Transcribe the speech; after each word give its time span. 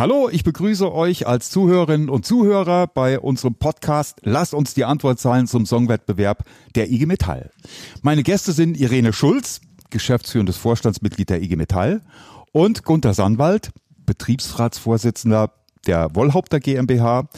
Hallo, 0.00 0.30
ich 0.32 0.44
begrüße 0.44 0.90
euch 0.94 1.26
als 1.26 1.50
Zuhörerinnen 1.50 2.08
und 2.08 2.24
Zuhörer 2.24 2.86
bei 2.86 3.20
unserem 3.20 3.56
Podcast 3.56 4.22
Lasst 4.22 4.54
uns 4.54 4.72
die 4.72 4.86
Antwort 4.86 5.20
sein 5.20 5.46
zum 5.46 5.66
Songwettbewerb 5.66 6.46
der 6.74 6.90
IG 6.90 7.04
Metall. 7.04 7.50
Meine 8.00 8.22
Gäste 8.22 8.52
sind 8.52 8.80
Irene 8.80 9.12
Schulz, 9.12 9.60
geschäftsführendes 9.90 10.56
Vorstandsmitglied 10.56 11.28
der 11.28 11.42
IG 11.42 11.54
Metall 11.56 12.00
und 12.50 12.82
Gunther 12.84 13.12
Sandwald, 13.12 13.72
Betriebsratsvorsitzender 14.06 15.52
der 15.86 16.14
Wollhaupter 16.14 16.60
GmbH, 16.60 17.28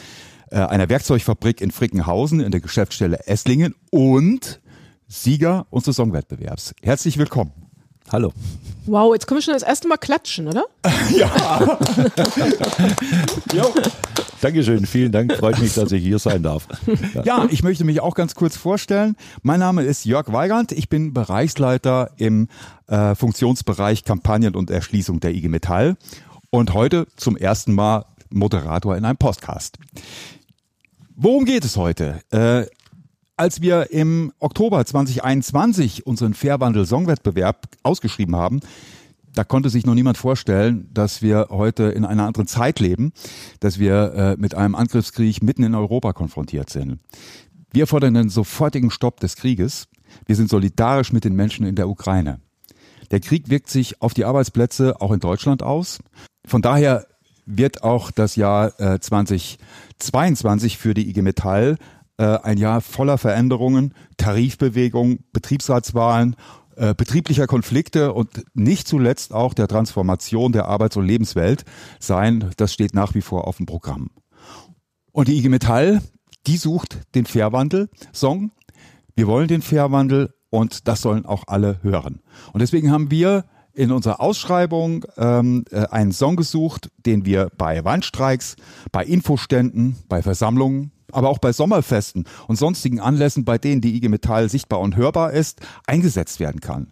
äh, 0.53 0.59
einer 0.59 0.89
Werkzeugfabrik 0.89 1.61
in 1.61 1.73
Frickenhausen 1.73 2.39
in 2.39 2.53
der 2.53 2.61
Geschäftsstelle 2.61 3.27
Esslingen 3.27 3.75
und 3.91 4.61
Sieger 5.09 5.67
unseres 5.71 5.97
Songwettbewerbs. 5.97 6.77
Herzlich 6.81 7.19
willkommen. 7.19 7.62
Hallo. 8.11 8.33
Wow, 8.87 9.15
jetzt 9.15 9.27
können 9.27 9.39
wir 9.39 9.43
schon 9.43 9.55
das 9.55 9.63
erste 9.63 9.87
Mal 9.87 9.97
klatschen, 9.97 10.49
oder? 10.49 10.65
ja. 11.17 11.79
jo. 13.53 13.73
Dankeschön, 14.41 14.87
vielen 14.87 15.13
Dank. 15.13 15.33
Freut 15.35 15.61
mich, 15.61 15.75
dass 15.75 15.93
ich 15.93 16.03
hier 16.03 16.19
sein 16.19 16.43
darf. 16.43 16.67
Ja. 17.15 17.23
ja, 17.23 17.47
ich 17.49 17.63
möchte 17.63 17.85
mich 17.85 18.01
auch 18.01 18.17
ganz 18.17 18.35
kurz 18.35 18.57
vorstellen. 18.57 19.17
Mein 19.43 19.61
Name 19.61 19.85
ist 19.85 20.05
Jörg 20.05 20.33
Weigand. 20.33 20.73
Ich 20.73 20.89
bin 20.89 21.15
Bereichsleiter 21.15 22.11
im 22.17 22.49
äh, 22.89 23.15
Funktionsbereich 23.15 24.05
Kampagnen 24.05 24.57
und 24.57 24.71
Erschließung 24.71 25.21
der 25.21 25.33
IG 25.33 25.49
Metall 25.49 25.97
und 26.51 26.75
heute 26.75 27.07
zum 27.17 27.37
ersten 27.37 27.73
Mal 27.73 28.05
Moderator 28.31 28.97
in 28.97 29.05
einem 29.05 29.17
Podcast. 29.17 29.79
Worum 31.15 31.45
geht 31.45 31.65
es 31.65 31.77
heute? 31.77 32.21
Äh, 32.31 32.67
als 33.37 33.61
wir 33.61 33.91
im 33.91 34.33
Oktober 34.39 34.85
2021 34.85 36.07
unseren 36.07 36.35
Fairwandel-Songwettbewerb 36.35 37.67
ausgeschrieben 37.83 38.37
haben, 38.37 38.61
da 39.35 39.45
konnte 39.45 39.71
sich 39.71 39.87
noch 39.87 39.95
niemand 39.95 40.19
vorstellen, 40.19 40.89
dass 40.93 41.23
wir 41.23 41.49
heute 41.51 41.85
in 41.85 42.05
einer 42.05 42.27
anderen 42.27 42.47
Zeit 42.47 42.81
leben, 42.81 43.13
dass 43.61 43.79
wir 43.79 44.13
äh, 44.15 44.37
mit 44.39 44.55
einem 44.55 44.75
Angriffskrieg 44.75 45.43
mitten 45.43 45.63
in 45.63 45.75
Europa 45.75 46.13
konfrontiert 46.13 46.69
sind. 46.69 46.99
Wir 47.73 47.87
fordern 47.87 48.15
den 48.15 48.29
sofortigen 48.29 48.91
Stopp 48.91 49.21
des 49.21 49.37
Krieges. 49.37 49.89
Wir 50.27 50.37
sind 50.37 50.51
solidarisch 50.51 51.13
mit 51.13 51.25
den 51.25 51.35
Menschen 51.35 51.65
in 51.65 51.75
der 51.75 51.89
Ukraine. 51.89 52.41
Der 53.11 53.21
Krieg 53.21 53.49
wirkt 53.49 53.71
sich 53.71 54.03
auf 54.03 54.13
die 54.13 54.27
Arbeitsplätze 54.27 55.01
auch 55.01 55.13
in 55.13 55.21
Deutschland 55.21 55.63
aus. 55.63 56.01
Von 56.47 56.61
daher 56.61 57.07
wird 57.47 57.83
auch 57.83 58.11
das 58.11 58.37
Jahr 58.37 58.79
äh, 58.79 59.01
2022 59.01 60.77
für 60.77 60.93
die 60.93 61.09
IG 61.09 61.23
Metall 61.23 61.79
äh, 62.19 62.25
ein 62.25 62.59
Jahr 62.59 62.81
voller 62.81 63.19
Veränderungen, 63.19 63.95
Tarifbewegung, 64.17 65.21
Betriebsratswahlen, 65.33 66.37
äh, 66.77 66.95
betrieblicher 66.95 67.47
Konflikte 67.47 68.13
und 68.13 68.45
nicht 68.55 68.89
zuletzt 68.89 69.33
auch 69.33 69.55
der 69.55 69.69
Transformation 69.69 70.53
der 70.53 70.67
Arbeits- 70.67 70.97
und 70.97 71.07
Lebenswelt 71.07 71.65
sein. 71.99 72.51
Das 72.57 72.73
steht 72.73 72.95
nach 72.95 73.15
wie 73.15 73.23
vor 73.23 73.47
auf 73.47 73.59
dem 73.59 73.67
Programm. 73.67 74.11
Und 75.13 75.29
die 75.29 75.37
IG 75.37 75.49
Metall, 75.49 76.01
die 76.47 76.57
sucht 76.57 77.01
den 77.15 77.27
Fairwandel-Song. 77.27 78.53
Wir 79.15 79.27
wollen 79.27 79.49
den 79.49 79.63
Fairwandel 79.63 80.35
und 80.49 80.89
das 80.89 81.03
sollen 81.03 81.27
auch 81.27 81.45
alle 81.47 81.83
hören. 81.83 82.21
Und 82.53 82.61
deswegen 82.61 82.91
haben 82.91 83.11
wir 83.11 83.45
in 83.75 83.91
unserer 83.91 84.21
Ausschreibung 84.21 85.05
ähm, 85.17 85.65
äh, 85.71 85.87
einen 85.87 86.13
Song 86.13 86.37
gesucht, 86.37 86.91
den 87.07 87.25
wir 87.25 87.51
bei 87.57 87.85
Wandstreiks, 87.85 88.57
bei 88.91 89.05
Infoständen, 89.05 89.97
bei 90.09 90.23
Versammlungen, 90.23 90.93
aber 91.13 91.29
auch 91.29 91.39
bei 91.39 91.53
Sommerfesten 91.53 92.25
und 92.49 92.57
sonstigen 92.57 93.01
Anlässen, 93.01 93.45
bei 93.45 93.59
denen 93.59 93.81
die 93.81 93.97
IG 93.97 94.09
Metall 94.09 94.49
sichtbar 94.49 94.81
und 94.81 94.97
hörbar 94.97 95.33
ist, 95.33 95.61
eingesetzt 95.87 96.41
werden 96.41 96.61
kann. 96.61 96.89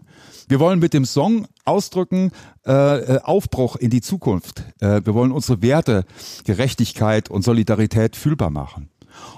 Wir 0.49 0.59
wollen 0.59 0.81
mit 0.81 0.95
dem 0.95 1.05
Song 1.05 1.47
ausdrücken 1.65 2.33
äh, 2.67 2.73
äh, 2.73 3.21
Aufbruch 3.23 3.77
in 3.77 3.91
die 3.91 4.01
Zukunft. 4.01 4.65
Äh, 4.81 5.01
wir 5.05 5.15
wollen 5.15 5.31
unsere 5.31 5.63
Werte 5.63 6.05
Gerechtigkeit 6.45 7.31
und 7.31 7.43
Solidarität 7.43 8.17
fühlbar 8.17 8.51
machen. 8.51 8.91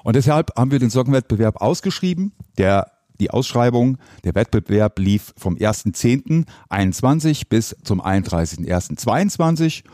Und 0.04 0.16
deshalb 0.16 0.56
haben 0.56 0.70
wir 0.70 0.78
den 0.78 0.90
Songwettbewerb 0.90 1.60
ausgeschrieben. 1.60 2.32
Der 2.56 2.90
die 3.20 3.30
Ausschreibung, 3.30 3.98
der 4.24 4.34
Wettbewerb 4.34 4.98
lief 4.98 5.34
vom 5.36 5.56
1.10.21 5.56 7.48
bis 7.48 7.76
zum 7.84 8.00
31.01.22 8.00 9.84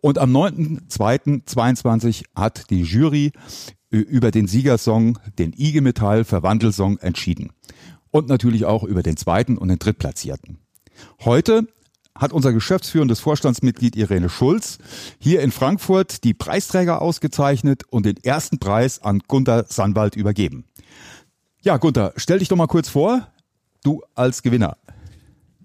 und 0.00 0.18
am 0.18 0.34
9.2.22 0.34 2.24
hat 2.34 2.70
die 2.70 2.82
Jury 2.82 3.32
über 3.90 4.30
den 4.30 4.46
Siegersong, 4.46 5.18
den 5.38 5.52
IG 5.56 5.80
Metall 5.80 6.24
Verwandelsong 6.24 6.98
entschieden. 6.98 7.52
Und 8.10 8.28
natürlich 8.28 8.64
auch 8.64 8.84
über 8.84 9.02
den 9.02 9.16
zweiten 9.16 9.58
und 9.58 9.68
den 9.68 9.78
drittplatzierten. 9.78 10.58
Heute 11.24 11.66
hat 12.14 12.32
unser 12.32 12.52
geschäftsführendes 12.52 13.20
Vorstandsmitglied 13.20 13.96
Irene 13.96 14.28
Schulz 14.28 14.78
hier 15.18 15.40
in 15.40 15.52
Frankfurt 15.52 16.24
die 16.24 16.34
Preisträger 16.34 17.00
ausgezeichnet 17.00 17.84
und 17.90 18.06
den 18.06 18.16
ersten 18.22 18.58
Preis 18.58 19.00
an 19.02 19.22
Gunther 19.28 19.66
Sandwald 19.68 20.16
übergeben. 20.16 20.64
Ja, 21.62 21.76
Gunther, 21.76 22.12
stell 22.14 22.38
dich 22.38 22.46
doch 22.46 22.56
mal 22.56 22.68
kurz 22.68 22.88
vor, 22.88 23.26
du 23.82 24.00
als 24.14 24.42
Gewinner. 24.44 24.76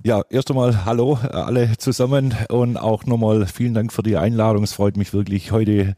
Ja, 0.04 0.24
erst 0.32 0.50
einmal 0.50 0.86
hallo 0.86 1.20
alle 1.32 1.78
zusammen 1.78 2.34
und 2.50 2.78
auch 2.78 3.06
nochmal 3.06 3.46
vielen 3.46 3.76
Dank 3.76 3.94
für 3.94 4.02
die 4.02 4.18
Einladung. 4.18 4.64
Es 4.64 4.74
freut 4.74 4.98
mich 4.98 5.14
wirklich, 5.14 5.52
heute, 5.52 5.96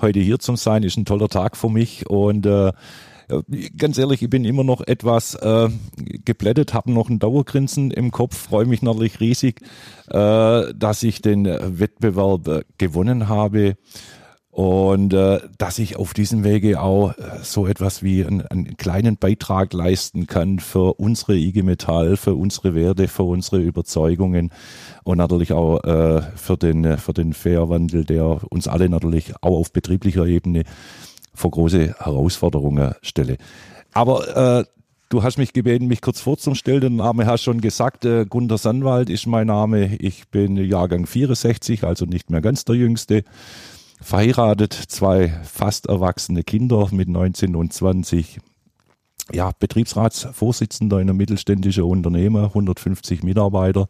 heute 0.00 0.20
hier 0.20 0.38
zu 0.38 0.56
sein. 0.56 0.82
Ist 0.82 0.96
ein 0.96 1.04
toller 1.04 1.28
Tag 1.28 1.58
für 1.58 1.68
mich 1.68 2.08
und 2.08 2.46
äh, 2.46 2.72
ganz 3.76 3.98
ehrlich, 3.98 4.22
ich 4.22 4.30
bin 4.30 4.46
immer 4.46 4.64
noch 4.64 4.80
etwas 4.80 5.34
äh, 5.34 5.68
geblättet, 6.24 6.72
habe 6.72 6.90
noch 6.90 7.10
ein 7.10 7.18
Dauergrinsen 7.18 7.90
im 7.90 8.12
Kopf, 8.12 8.36
freue 8.36 8.64
mich 8.64 8.80
natürlich 8.80 9.20
riesig, 9.20 9.60
äh, 10.08 10.72
dass 10.74 11.02
ich 11.02 11.20
den 11.20 11.44
Wettbewerb 11.44 12.48
äh, 12.48 12.62
gewonnen 12.78 13.28
habe. 13.28 13.76
Und 14.54 15.12
äh, 15.12 15.40
dass 15.58 15.80
ich 15.80 15.96
auf 15.96 16.14
diesem 16.14 16.44
Wege 16.44 16.80
auch 16.80 17.18
äh, 17.18 17.42
so 17.42 17.66
etwas 17.66 18.04
wie 18.04 18.24
einen, 18.24 18.46
einen 18.46 18.76
kleinen 18.76 19.16
Beitrag 19.16 19.72
leisten 19.72 20.28
kann 20.28 20.60
für 20.60 20.94
unsere 20.94 21.34
IG 21.34 21.64
Metall, 21.64 22.16
für 22.16 22.36
unsere 22.36 22.76
Werte, 22.76 23.08
für 23.08 23.24
unsere 23.24 23.58
Überzeugungen 23.58 24.52
und 25.02 25.18
natürlich 25.18 25.52
auch 25.52 25.82
äh, 25.82 26.22
für 26.36 26.56
den 26.56 26.98
für 26.98 27.12
den 27.12 27.32
Fairwandel, 27.32 28.04
der 28.04 28.48
uns 28.52 28.68
alle 28.68 28.88
natürlich 28.88 29.34
auch 29.40 29.58
auf 29.58 29.72
betrieblicher 29.72 30.24
Ebene 30.24 30.62
vor 31.34 31.50
große 31.50 31.96
Herausforderungen 31.98 32.94
stelle. 33.02 33.38
Aber 33.92 34.60
äh, 34.60 34.64
Du 35.10 35.22
hast 35.22 35.36
mich 35.36 35.52
gebeten, 35.52 35.86
mich 35.86 36.00
kurz 36.00 36.20
vorzustellen. 36.20 36.80
Den 36.80 36.96
Name 36.96 37.26
hast 37.26 37.42
schon 37.42 37.60
gesagt. 37.60 38.04
Äh, 38.04 38.24
Gunter 38.24 38.58
Sandwald 38.58 39.10
ist 39.10 39.26
mein 39.26 39.46
Name. 39.46 39.94
Ich 39.96 40.28
bin 40.28 40.56
Jahrgang 40.56 41.06
64, 41.06 41.84
also 41.84 42.04
nicht 42.04 42.30
mehr 42.30 42.40
ganz 42.40 42.64
der 42.64 42.74
Jüngste 42.74 43.22
verheiratet, 44.04 44.72
zwei 44.72 45.28
fast 45.42 45.86
erwachsene 45.86 46.44
Kinder 46.44 46.88
mit 46.92 47.08
19 47.08 47.56
und 47.56 47.72
20. 47.72 48.38
Ja, 49.32 49.52
Betriebsratsvorsitzender 49.58 51.00
in 51.00 51.08
einem 51.08 51.16
mittelständischen 51.16 51.84
Unternehmen, 51.84 52.44
150 52.44 53.22
Mitarbeiter. 53.22 53.86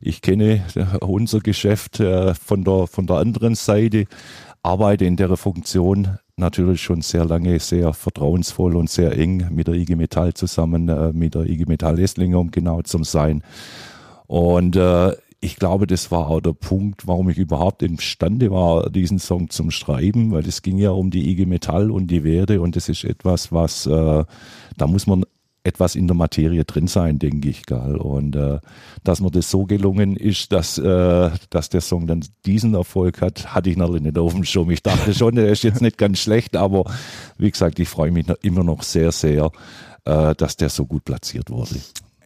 Ich 0.00 0.20
kenne 0.20 0.64
unser 1.00 1.38
Geschäft 1.38 2.00
äh, 2.00 2.34
von 2.34 2.64
der, 2.64 2.88
von 2.88 3.06
der 3.06 3.16
anderen 3.16 3.54
Seite, 3.54 4.06
arbeite 4.62 5.04
in 5.04 5.16
der 5.16 5.36
Funktion 5.36 6.18
natürlich 6.36 6.82
schon 6.82 7.00
sehr 7.02 7.24
lange, 7.24 7.60
sehr 7.60 7.92
vertrauensvoll 7.92 8.74
und 8.76 8.90
sehr 8.90 9.16
eng 9.16 9.48
mit 9.50 9.68
der 9.68 9.74
IG 9.74 9.94
Metall 9.94 10.34
zusammen, 10.34 10.88
äh, 10.88 11.12
mit 11.12 11.36
der 11.36 11.42
IG 11.42 11.66
Metall 11.66 12.00
Esslingen, 12.00 12.36
um 12.36 12.50
genau 12.50 12.82
zu 12.82 13.04
sein. 13.04 13.44
Und 14.26 14.74
äh, 14.74 15.12
ich 15.44 15.56
glaube, 15.56 15.86
das 15.86 16.10
war 16.10 16.30
auch 16.30 16.40
der 16.40 16.54
Punkt, 16.54 17.06
warum 17.06 17.28
ich 17.28 17.36
überhaupt 17.36 17.82
imstande 17.82 18.50
war, 18.50 18.88
diesen 18.88 19.18
Song 19.18 19.50
zum 19.50 19.70
Schreiben, 19.70 20.32
weil 20.32 20.46
es 20.46 20.62
ging 20.62 20.78
ja 20.78 20.90
um 20.90 21.10
die 21.10 21.30
IG 21.30 21.44
Metall 21.44 21.90
und 21.90 22.06
die 22.06 22.24
Werte 22.24 22.62
und 22.62 22.76
das 22.76 22.88
ist 22.88 23.04
etwas, 23.04 23.52
was, 23.52 23.84
äh, 23.84 24.24
da 24.78 24.86
muss 24.86 25.06
man 25.06 25.24
etwas 25.62 25.96
in 25.96 26.06
der 26.06 26.16
Materie 26.16 26.64
drin 26.64 26.86
sein, 26.86 27.18
denke 27.18 27.50
ich, 27.50 27.66
gell. 27.66 27.96
Und 27.96 28.36
äh, 28.36 28.58
dass 29.02 29.20
mir 29.20 29.30
das 29.30 29.50
so 29.50 29.64
gelungen 29.64 30.16
ist, 30.16 30.50
dass, 30.52 30.78
äh, 30.78 31.30
dass 31.50 31.68
der 31.68 31.80
Song 31.82 32.06
dann 32.06 32.24
diesen 32.46 32.74
Erfolg 32.74 33.20
hat, 33.20 33.54
hatte 33.54 33.68
ich 33.68 33.76
natürlich 33.76 34.02
nicht 34.02 34.18
auf 34.18 34.32
dem 34.32 34.44
Schirm. 34.44 34.70
Ich 34.70 34.82
dachte 34.82 35.12
schon, 35.12 35.34
der 35.34 35.48
ist 35.48 35.62
jetzt 35.62 35.82
nicht 35.82 35.98
ganz 35.98 36.20
schlecht, 36.20 36.56
aber 36.56 36.84
wie 37.36 37.50
gesagt, 37.50 37.78
ich 37.78 37.88
freue 37.88 38.12
mich 38.12 38.26
immer 38.42 38.64
noch 38.64 38.82
sehr, 38.82 39.12
sehr, 39.12 39.50
äh, 40.04 40.34
dass 40.34 40.56
der 40.56 40.70
so 40.70 40.86
gut 40.86 41.04
platziert 41.04 41.50
wurde. 41.50 41.76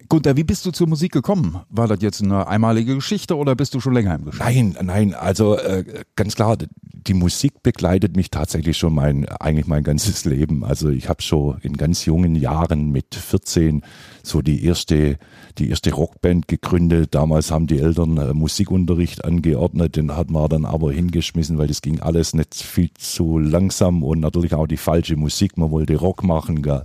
Gunther, 0.09 0.37
wie 0.37 0.45
bist 0.45 0.65
du 0.65 0.71
zur 0.71 0.89
Musik 0.89 1.13
gekommen? 1.13 1.61
War 1.69 1.87
das 1.87 1.99
jetzt 2.01 2.23
eine 2.23 2.47
einmalige 2.47 2.95
Geschichte 2.95 3.37
oder 3.37 3.55
bist 3.55 3.75
du 3.75 3.81
schon 3.81 3.93
länger 3.93 4.15
im 4.15 4.25
Geschäft? 4.25 4.43
Nein, 4.43 4.77
nein, 4.83 5.15
also 5.15 5.57
äh, 5.57 5.85
ganz 6.17 6.35
klar, 6.35 6.57
die 6.83 7.15
Musik 7.15 7.63
begleitet 7.63 8.17
mich 8.17 8.31
tatsächlich 8.31 8.79
schon 8.79 8.95
mein 8.95 9.29
eigentlich 9.29 9.67
mein 9.67 9.83
ganzes 9.83 10.25
Leben. 10.25 10.65
Also 10.65 10.89
ich 10.89 11.09
habe 11.09 11.23
schon 11.23 11.59
in 11.61 11.77
ganz 11.77 12.07
jungen 12.07 12.35
Jahren 12.37 12.91
mit 12.91 13.15
14 13.15 13.83
so 14.23 14.41
die 14.41 14.65
erste 14.65 15.19
die 15.59 15.71
erste 15.71 15.93
Rockband 15.93 16.49
gegründet. 16.49 17.15
Damals 17.15 17.51
haben 17.51 17.67
die 17.67 17.79
Eltern 17.79 18.17
äh, 18.17 18.33
Musikunterricht 18.33 19.25
angeordnet, 19.25 19.97
den 19.97 20.17
hat 20.17 20.31
man 20.31 20.49
dann 20.49 20.65
aber 20.65 20.93
hingeschmissen, 20.93 21.59
weil 21.59 21.67
das 21.67 21.83
ging 21.83 22.01
alles 22.01 22.35
nicht 22.35 22.55
viel 22.55 22.91
zu 22.95 23.39
langsam 23.39 24.03
und 24.03 24.21
natürlich 24.21 24.55
auch 24.55 24.67
die 24.67 24.77
falsche 24.77 25.17
Musik. 25.17 25.59
Man 25.59 25.71
wollte 25.71 25.97
Rock 25.97 26.25
machen, 26.25 26.63
gell. 26.63 26.85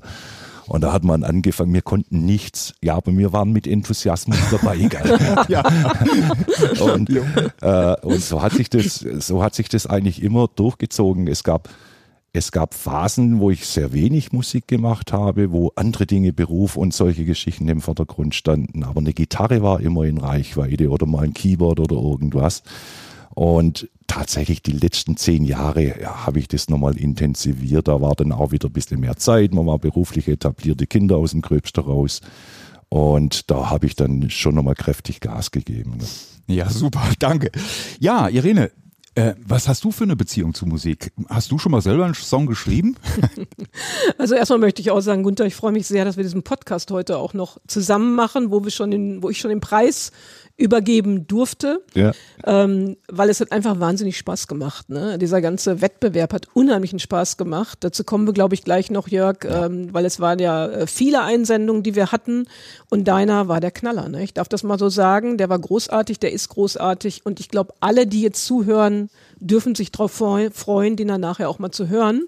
Und 0.73 0.81
da 0.81 0.91
hat 0.91 1.03
man 1.03 1.23
angefangen, 1.23 1.71
wir 1.71 1.83
konnten 1.83 2.25
nichts, 2.25 2.73
ja, 2.81 2.95
aber 2.95 3.15
wir 3.15 3.31
waren 3.31 3.51
mit 3.51 3.67
Enthusiasmus 3.67 4.39
dabei. 4.49 4.73
Ja. 5.47 5.61
und, 6.79 7.11
äh, 7.61 7.95
und 8.01 8.21
so 8.21 8.41
hat 8.41 8.53
sich 8.53 8.71
das, 8.71 8.95
so 8.95 9.43
hat 9.43 9.53
sich 9.53 9.69
das 9.69 9.85
eigentlich 9.85 10.23
immer 10.23 10.47
durchgezogen. 10.47 11.27
Es 11.27 11.43
gab 11.43 11.69
es 12.31 12.51
gab 12.51 12.73
Phasen, 12.73 13.39
wo 13.39 13.51
ich 13.51 13.67
sehr 13.67 13.93
wenig 13.93 14.31
Musik 14.31 14.67
gemacht 14.67 15.13
habe, 15.13 15.51
wo 15.51 15.71
andere 15.75 16.07
Dinge, 16.07 16.33
Beruf 16.33 16.75
und 16.75 16.91
solche 16.91 17.25
Geschichten 17.25 17.67
im 17.67 17.79
Vordergrund 17.79 18.33
standen. 18.33 18.83
Aber 18.83 18.99
eine 18.99 19.13
Gitarre 19.13 19.61
war 19.61 19.79
immer 19.79 20.05
in 20.05 20.17
Reichweite 20.17 20.89
oder 20.89 21.05
mal 21.05 21.25
ein 21.25 21.35
Keyboard 21.35 21.81
oder 21.81 21.97
irgendwas. 21.97 22.63
Und 23.35 23.89
tatsächlich 24.07 24.61
die 24.61 24.71
letzten 24.71 25.17
zehn 25.17 25.43
Jahre 25.43 25.99
ja, 26.01 26.25
habe 26.25 26.39
ich 26.39 26.47
das 26.47 26.69
nochmal 26.69 26.97
intensiviert. 26.97 27.87
Da 27.87 28.01
war 28.01 28.15
dann 28.15 28.31
auch 28.31 28.51
wieder 28.51 28.69
ein 28.69 28.73
bisschen 28.73 28.99
mehr 28.99 29.17
Zeit. 29.17 29.53
Man 29.53 29.65
war 29.65 29.79
beruflich 29.79 30.27
etablierte 30.27 30.87
Kinder 30.87 31.17
aus 31.17 31.31
dem 31.31 31.41
Gröbster 31.41 31.83
raus. 31.83 32.21
Und 32.89 33.49
da 33.49 33.69
habe 33.69 33.87
ich 33.87 33.95
dann 33.95 34.29
schon 34.29 34.55
nochmal 34.55 34.75
kräftig 34.75 35.19
Gas 35.19 35.51
gegeben. 35.51 35.97
Ne? 35.97 36.55
Ja, 36.55 36.69
super, 36.69 37.01
danke. 37.19 37.51
Ja, 37.99 38.29
Irene, 38.29 38.71
äh, 39.15 39.35
was 39.45 39.67
hast 39.67 39.83
du 39.83 39.91
für 39.91 40.05
eine 40.05 40.15
Beziehung 40.15 40.55
zu 40.55 40.65
Musik? 40.65 41.11
Hast 41.29 41.51
du 41.51 41.59
schon 41.59 41.71
mal 41.71 41.81
selber 41.81 42.05
einen 42.05 42.15
Song 42.15 42.45
geschrieben? 42.45 42.95
Also 44.17 44.35
erstmal 44.35 44.59
möchte 44.59 44.81
ich 44.81 44.91
auch 44.91 45.01
sagen, 45.01 45.23
Gunther, 45.23 45.45
ich 45.45 45.55
freue 45.55 45.71
mich 45.71 45.87
sehr, 45.87 46.05
dass 46.05 46.15
wir 46.15 46.23
diesen 46.23 46.43
Podcast 46.43 46.91
heute 46.91 47.17
auch 47.17 47.33
noch 47.33 47.57
zusammen 47.67 48.15
machen, 48.15 48.51
wo 48.51 48.63
wir 48.63 48.71
schon 48.71 48.91
den, 48.91 49.23
wo 49.23 49.29
ich 49.29 49.39
schon 49.39 49.49
den 49.49 49.59
Preis 49.59 50.11
übergeben 50.55 51.25
durfte, 51.25 51.83
ja. 51.95 52.11
ähm, 52.45 52.95
weil 53.07 53.29
es 53.29 53.39
hat 53.39 53.51
einfach 53.51 53.79
wahnsinnig 53.79 54.17
Spaß 54.17 54.47
gemacht. 54.47 54.87
Ne? 54.87 55.17
Dieser 55.17 55.41
ganze 55.41 55.81
Wettbewerb 55.81 56.31
hat 56.31 56.47
unheimlichen 56.53 56.99
Spaß 56.99 57.37
gemacht. 57.37 57.79
Dazu 57.81 58.03
kommen 58.03 58.27
wir, 58.27 58.33
glaube 58.33 58.53
ich, 58.53 58.63
gleich 58.63 58.91
noch, 58.91 59.07
Jörg, 59.07 59.37
ähm, 59.45 59.91
weil 59.93 60.05
es 60.05 60.19
waren 60.19 60.37
ja 60.37 60.67
äh, 60.67 60.87
viele 60.87 61.23
Einsendungen, 61.23 61.81
die 61.81 61.95
wir 61.95 62.11
hatten 62.11 62.45
und 62.91 63.07
deiner 63.07 63.47
war 63.47 63.61
der 63.61 63.71
Knaller. 63.71 64.09
Ne? 64.09 64.23
Ich 64.23 64.35
darf 64.35 64.47
das 64.47 64.61
mal 64.61 64.77
so 64.77 64.89
sagen, 64.89 65.39
der 65.39 65.49
war 65.49 65.57
großartig, 65.57 66.19
der 66.19 66.31
ist 66.31 66.49
großartig 66.49 67.25
und 67.25 67.39
ich 67.39 67.49
glaube, 67.49 67.73
alle, 67.79 68.05
die 68.05 68.21
jetzt 68.21 68.45
zuhören, 68.45 69.09
dürfen 69.43 69.75
sich 69.75 69.91
darauf 69.91 70.11
freuen, 70.11 70.95
den 70.95 71.07
dann 71.07 71.21
nachher 71.21 71.49
auch 71.49 71.59
mal 71.59 71.71
zu 71.71 71.89
hören. 71.89 72.25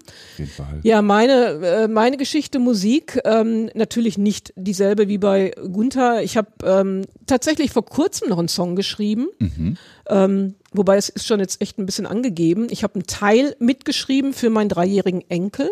Ja, 0.82 1.02
meine, 1.02 1.34
äh, 1.66 1.88
meine 1.88 2.16
Geschichte 2.16 2.58
Musik, 2.58 3.20
ähm, 3.24 3.70
natürlich 3.74 4.18
nicht 4.18 4.52
dieselbe 4.56 5.08
wie 5.08 5.18
bei 5.18 5.52
Gunther. 5.72 6.22
Ich 6.22 6.36
habe 6.36 6.48
ähm, 6.64 7.02
tatsächlich 7.26 7.72
vor 7.72 7.84
kurzem 7.84 8.28
noch 8.28 8.38
einen 8.38 8.48
Song 8.48 8.76
geschrieben. 8.76 9.28
Mhm. 9.38 9.76
Ähm, 10.08 10.54
wobei 10.72 10.96
es 10.96 11.08
ist 11.08 11.26
schon 11.26 11.40
jetzt 11.40 11.60
echt 11.60 11.78
ein 11.78 11.86
bisschen 11.86 12.06
angegeben. 12.06 12.68
Ich 12.70 12.82
habe 12.82 12.94
einen 12.94 13.06
Teil 13.06 13.56
mitgeschrieben 13.58 14.32
für 14.32 14.50
meinen 14.50 14.68
dreijährigen 14.68 15.22
Enkel 15.28 15.70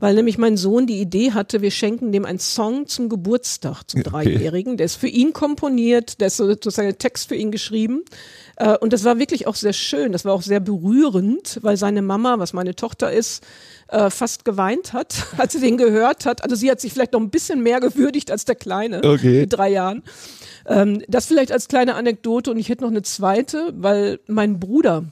weil 0.00 0.14
nämlich 0.14 0.38
mein 0.38 0.56
Sohn 0.56 0.86
die 0.86 1.00
Idee 1.00 1.32
hatte, 1.32 1.60
wir 1.60 1.70
schenken 1.70 2.10
dem 2.10 2.24
einen 2.24 2.38
Song 2.38 2.86
zum 2.86 3.10
Geburtstag, 3.10 3.84
zum 3.86 4.02
Dreijährigen. 4.02 4.78
Der 4.78 4.86
ist 4.86 4.96
für 4.96 5.08
ihn 5.08 5.34
komponiert, 5.34 6.20
der 6.20 6.28
ist 6.28 6.38
sozusagen 6.38 6.88
ein 6.88 6.98
Text 6.98 7.28
für 7.28 7.34
ihn 7.34 7.52
geschrieben. 7.52 8.02
Äh, 8.56 8.78
und 8.78 8.94
das 8.94 9.04
war 9.04 9.18
wirklich 9.18 9.46
auch 9.46 9.54
sehr 9.54 9.74
schön, 9.74 10.12
das 10.12 10.24
war 10.24 10.32
auch 10.32 10.42
sehr 10.42 10.60
berührend, 10.60 11.58
weil 11.62 11.76
seine 11.76 12.00
Mama, 12.00 12.38
was 12.38 12.54
meine 12.54 12.74
Tochter 12.74 13.12
ist, 13.12 13.44
äh, 13.88 14.08
fast 14.08 14.46
geweint 14.46 14.94
hat, 14.94 15.26
als 15.36 15.52
sie 15.52 15.60
den 15.60 15.76
gehört 15.76 16.24
hat. 16.24 16.42
Also 16.42 16.56
sie 16.56 16.70
hat 16.70 16.80
sich 16.80 16.92
vielleicht 16.92 17.12
noch 17.12 17.20
ein 17.20 17.30
bisschen 17.30 17.62
mehr 17.62 17.80
gewürdigt 17.80 18.30
als 18.30 18.46
der 18.46 18.54
Kleine 18.54 19.02
okay. 19.04 19.42
mit 19.42 19.52
drei 19.52 19.70
Jahren. 19.70 20.02
Ähm, 20.66 21.02
das 21.08 21.26
vielleicht 21.26 21.52
als 21.52 21.68
kleine 21.68 21.94
Anekdote 21.94 22.50
und 22.50 22.58
ich 22.58 22.70
hätte 22.70 22.84
noch 22.84 22.90
eine 22.90 23.02
zweite, 23.02 23.72
weil 23.76 24.20
mein 24.26 24.60
Bruder, 24.60 25.04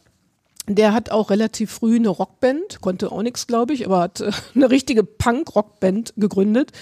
der 0.68 0.92
hat 0.92 1.10
auch 1.10 1.30
relativ 1.30 1.70
früh 1.70 1.96
eine 1.96 2.08
Rockband, 2.08 2.80
konnte 2.80 3.10
auch 3.10 3.22
nichts, 3.22 3.46
glaube 3.46 3.72
ich, 3.74 3.86
aber 3.86 4.00
hat 4.00 4.20
äh, 4.20 4.30
eine 4.54 4.70
richtige 4.70 5.04
Punk-Rockband 5.04 6.14
gegründet. 6.16 6.72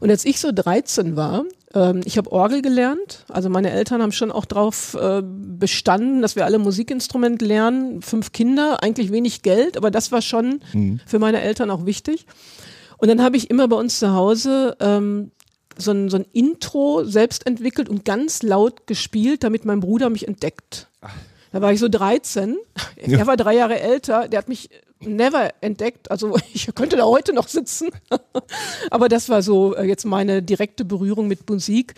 Und 0.00 0.10
als 0.10 0.24
ich 0.24 0.40
so 0.40 0.52
13 0.52 1.16
war, 1.16 1.44
ähm, 1.74 2.02
ich 2.04 2.18
habe 2.18 2.32
Orgel 2.32 2.62
gelernt. 2.62 3.24
Also 3.28 3.48
meine 3.48 3.70
Eltern 3.70 4.02
haben 4.02 4.12
schon 4.12 4.30
auch 4.30 4.44
darauf 4.44 4.94
äh, 4.94 5.22
bestanden, 5.22 6.22
dass 6.22 6.36
wir 6.36 6.44
alle 6.44 6.58
Musikinstrument 6.58 7.42
lernen. 7.42 8.02
Fünf 8.02 8.32
Kinder, 8.32 8.82
eigentlich 8.82 9.12
wenig 9.12 9.42
Geld, 9.42 9.76
aber 9.76 9.90
das 9.90 10.12
war 10.12 10.22
schon 10.22 10.60
mhm. 10.72 11.00
für 11.06 11.18
meine 11.18 11.40
Eltern 11.40 11.70
auch 11.70 11.86
wichtig. 11.86 12.26
Und 12.98 13.08
dann 13.08 13.22
habe 13.22 13.36
ich 13.36 13.50
immer 13.50 13.66
bei 13.68 13.76
uns 13.76 13.98
zu 13.98 14.12
Hause 14.12 14.76
ähm, 14.80 15.32
so, 15.76 15.90
ein, 15.90 16.08
so 16.08 16.18
ein 16.18 16.26
Intro 16.32 17.04
selbst 17.04 17.46
entwickelt 17.46 17.88
und 17.88 18.04
ganz 18.04 18.42
laut 18.42 18.86
gespielt, 18.86 19.42
damit 19.42 19.64
mein 19.64 19.80
Bruder 19.80 20.10
mich 20.10 20.28
entdeckt. 20.28 20.88
Da 21.52 21.60
war 21.60 21.72
ich 21.72 21.80
so 21.80 21.88
13. 21.88 22.56
Ja. 23.06 23.18
Er 23.18 23.26
war 23.26 23.36
drei 23.36 23.54
Jahre 23.54 23.78
älter. 23.78 24.28
Der 24.28 24.38
hat 24.38 24.48
mich 24.48 24.70
never 25.00 25.50
entdeckt. 25.60 26.10
Also 26.10 26.36
ich 26.54 26.68
könnte 26.74 26.96
da 26.96 27.04
heute 27.04 27.32
noch 27.32 27.48
sitzen. 27.48 27.90
Aber 28.90 29.08
das 29.08 29.28
war 29.28 29.42
so 29.42 29.74
äh, 29.76 29.84
jetzt 29.84 30.04
meine 30.04 30.42
direkte 30.42 30.84
Berührung 30.84 31.28
mit 31.28 31.48
Musik. 31.48 31.94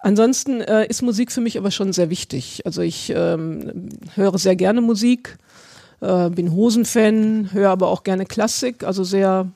Ansonsten 0.00 0.60
äh, 0.60 0.86
ist 0.86 1.02
Musik 1.02 1.32
für 1.32 1.40
mich 1.40 1.58
aber 1.58 1.72
schon 1.72 1.92
sehr 1.92 2.08
wichtig. 2.08 2.62
Also 2.64 2.82
ich 2.82 3.12
ähm, 3.14 3.88
höre 4.14 4.38
sehr 4.38 4.54
gerne 4.54 4.80
Musik, 4.80 5.38
äh, 6.00 6.30
bin 6.30 6.52
Hosenfan, 6.52 7.50
höre 7.52 7.70
aber 7.70 7.88
auch 7.88 8.04
gerne 8.04 8.24
Klassik, 8.24 8.84
also 8.84 9.02
sehr 9.02 9.50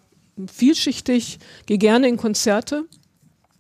vielschichtig, 0.52 1.38
gehe 1.66 1.78
gerne 1.78 2.08
in 2.08 2.16
Konzerte. 2.16 2.86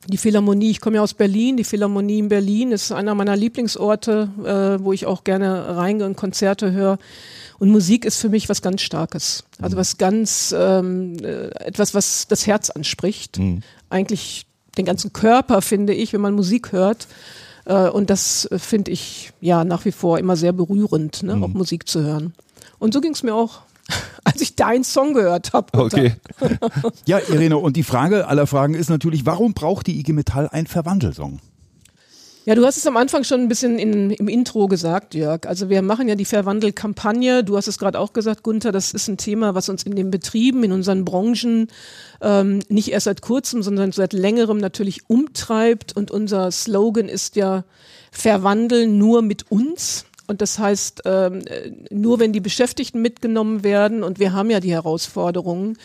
Die 0.08 0.16
Philharmonie, 0.16 0.70
ich 0.70 0.80
komme 0.80 0.96
ja 0.96 1.02
aus 1.02 1.14
Berlin, 1.14 1.56
die 1.56 1.64
Philharmonie 1.64 2.18
in 2.18 2.28
Berlin 2.28 2.72
ist 2.72 2.90
einer 2.90 3.14
meiner 3.14 3.36
Lieblingsorte, 3.36 4.30
äh, 4.44 4.84
wo 4.84 4.92
ich 4.92 5.06
auch 5.06 5.22
gerne 5.22 5.76
reingehe 5.76 6.06
und 6.06 6.16
Konzerte 6.16 6.72
höre. 6.72 6.98
Und 7.60 7.70
Musik 7.70 8.04
ist 8.04 8.18
für 8.18 8.28
mich 8.28 8.48
was 8.48 8.62
ganz 8.62 8.82
Starkes. 8.82 9.44
Also 9.60 9.76
mhm. 9.76 9.80
was 9.80 9.98
ganz, 9.98 10.54
ähm, 10.58 11.16
äh, 11.22 11.50
etwas, 11.64 11.94
was 11.94 12.26
das 12.26 12.48
Herz 12.48 12.70
anspricht. 12.70 13.38
Mhm. 13.38 13.60
Eigentlich 13.90 14.46
den 14.76 14.84
ganzen 14.84 15.12
Körper, 15.12 15.62
finde 15.62 15.94
ich, 15.94 16.12
wenn 16.12 16.20
man 16.20 16.34
Musik 16.34 16.72
hört. 16.72 17.06
Äh, 17.64 17.88
und 17.88 18.10
das 18.10 18.48
finde 18.56 18.90
ich 18.90 19.32
ja 19.40 19.62
nach 19.62 19.84
wie 19.84 19.92
vor 19.92 20.18
immer 20.18 20.36
sehr 20.36 20.52
berührend, 20.52 21.22
ne, 21.22 21.36
mhm. 21.36 21.44
auch 21.44 21.48
Musik 21.48 21.88
zu 21.88 22.02
hören. 22.02 22.34
Und 22.80 22.92
so 22.92 23.00
ging 23.00 23.12
es 23.12 23.22
mir 23.22 23.34
auch 23.34 23.60
als 24.24 24.40
ich 24.40 24.56
deinen 24.56 24.84
Song 24.84 25.14
gehört 25.14 25.52
habe. 25.52 25.78
Okay. 25.78 26.14
ja, 27.06 27.18
Irene, 27.18 27.58
und 27.58 27.76
die 27.76 27.82
Frage 27.82 28.28
aller 28.28 28.46
Fragen 28.46 28.74
ist 28.74 28.90
natürlich, 28.90 29.26
warum 29.26 29.54
braucht 29.54 29.86
die 29.86 29.98
IG 29.98 30.12
Metall 30.12 30.48
einen 30.48 30.66
Verwandelsong? 30.66 31.40
Ja, 32.44 32.56
du 32.56 32.66
hast 32.66 32.76
es 32.76 32.88
am 32.88 32.96
Anfang 32.96 33.22
schon 33.22 33.40
ein 33.40 33.48
bisschen 33.48 33.78
in, 33.78 34.10
im 34.10 34.26
Intro 34.26 34.66
gesagt, 34.66 35.14
Jörg. 35.14 35.46
Also 35.46 35.68
wir 35.68 35.80
machen 35.80 36.08
ja 36.08 36.16
die 36.16 36.24
Verwandelkampagne. 36.24 37.44
Du 37.44 37.56
hast 37.56 37.68
es 37.68 37.78
gerade 37.78 38.00
auch 38.00 38.12
gesagt, 38.12 38.42
Gunther, 38.42 38.72
das 38.72 38.92
ist 38.92 39.06
ein 39.06 39.16
Thema, 39.16 39.54
was 39.54 39.68
uns 39.68 39.84
in 39.84 39.94
den 39.94 40.10
Betrieben, 40.10 40.64
in 40.64 40.72
unseren 40.72 41.04
Branchen 41.04 41.68
ähm, 42.20 42.58
nicht 42.68 42.90
erst 42.90 43.04
seit 43.04 43.22
kurzem, 43.22 43.62
sondern 43.62 43.92
seit 43.92 44.12
längerem 44.12 44.58
natürlich 44.58 45.08
umtreibt. 45.08 45.96
Und 45.96 46.10
unser 46.10 46.50
Slogan 46.50 47.08
ist 47.08 47.36
ja 47.36 47.62
Verwandeln 48.10 48.98
nur 48.98 49.22
mit 49.22 49.52
uns. 49.52 50.04
Und 50.32 50.40
das 50.40 50.58
heißt, 50.58 51.02
ähm, 51.04 51.42
nur 51.90 52.18
wenn 52.18 52.32
die 52.32 52.40
Beschäftigten 52.40 53.02
mitgenommen 53.02 53.64
werden, 53.64 54.02
und 54.02 54.18
wir 54.18 54.32
haben 54.32 54.48
ja 54.48 54.60
die 54.60 54.72
Herausforderungen, 54.72 55.76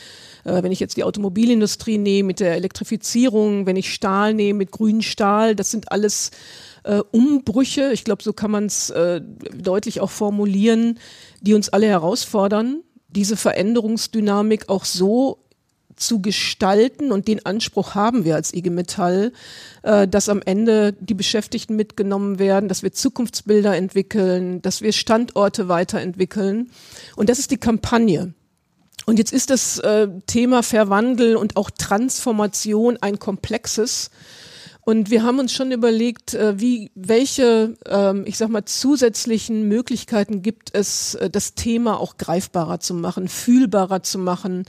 äh, 0.45 0.63
wenn 0.63 0.71
ich 0.71 0.79
jetzt 0.79 0.95
die 0.95 1.03
Automobilindustrie 1.03 1.97
nehme 1.97 2.27
mit 2.27 2.39
der 2.39 2.55
Elektrifizierung, 2.55 3.65
wenn 3.65 3.75
ich 3.75 3.93
Stahl 3.93 4.33
nehme 4.33 4.59
mit 4.59 4.71
grünem 4.71 5.01
Stahl, 5.01 5.53
das 5.53 5.69
sind 5.69 5.91
alles 5.91 6.31
äh, 6.85 7.01
Umbrüche, 7.11 7.91
ich 7.91 8.05
glaube, 8.05 8.23
so 8.23 8.31
kann 8.31 8.49
man 8.49 8.67
es 8.67 8.89
äh, 8.89 9.19
deutlich 9.53 9.99
auch 9.99 10.11
formulieren, 10.11 10.97
die 11.41 11.53
uns 11.53 11.67
alle 11.67 11.87
herausfordern, 11.87 12.83
diese 13.09 13.35
Veränderungsdynamik 13.35 14.69
auch 14.69 14.85
so 14.85 15.39
zu 15.97 16.21
gestalten 16.21 17.11
und 17.11 17.27
den 17.27 17.45
Anspruch 17.45 17.95
haben 17.95 18.23
wir 18.23 18.35
als 18.35 18.53
IG 18.53 18.69
Metall, 18.69 19.33
äh, 19.83 20.07
dass 20.07 20.29
am 20.29 20.41
Ende 20.45 20.93
die 20.99 21.13
Beschäftigten 21.13 21.75
mitgenommen 21.75 22.39
werden, 22.39 22.69
dass 22.69 22.83
wir 22.83 22.91
Zukunftsbilder 22.91 23.75
entwickeln, 23.75 24.61
dass 24.61 24.81
wir 24.81 24.93
Standorte 24.93 25.67
weiterentwickeln. 25.67 26.71
Und 27.15 27.29
das 27.29 27.39
ist 27.39 27.51
die 27.51 27.57
Kampagne. 27.57 28.33
Und 29.05 29.19
jetzt 29.19 29.31
ist 29.31 29.49
das 29.49 29.79
äh, 29.79 30.07
Thema 30.27 30.63
Verwandel 30.63 31.37
und 31.37 31.55
auch 31.55 31.69
Transformation 31.71 32.97
ein 33.01 33.19
komplexes. 33.19 34.11
Und 34.87 35.09
wir 35.09 35.23
haben 35.23 35.39
uns 35.39 35.51
schon 35.51 35.73
überlegt, 35.73 36.33
äh, 36.33 36.61
wie, 36.61 36.91
welche, 36.95 37.75
ähm, 37.85 38.23
ich 38.25 38.37
sag 38.37 38.47
mal, 38.47 38.63
zusätzlichen 38.63 39.67
Möglichkeiten 39.67 40.41
gibt 40.41 40.73
es, 40.73 41.15
äh, 41.15 41.29
das 41.29 41.55
Thema 41.55 41.99
auch 41.99 42.15
greifbarer 42.15 42.79
zu 42.79 42.93
machen, 42.93 43.27
fühlbarer 43.27 44.01
zu 44.01 44.17
machen, 44.17 44.63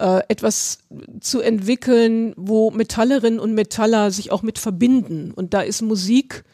äh, 0.00 0.22
etwas 0.28 0.78
zu 1.20 1.40
entwickeln, 1.40 2.32
wo 2.36 2.70
Metallerinnen 2.70 3.38
und 3.38 3.54
Metaller 3.54 4.10
sich 4.10 4.32
auch 4.32 4.42
mit 4.42 4.58
verbinden. 4.58 5.30
Und 5.30 5.52
da 5.52 5.60
ist 5.60 5.82
Musik 5.82 6.44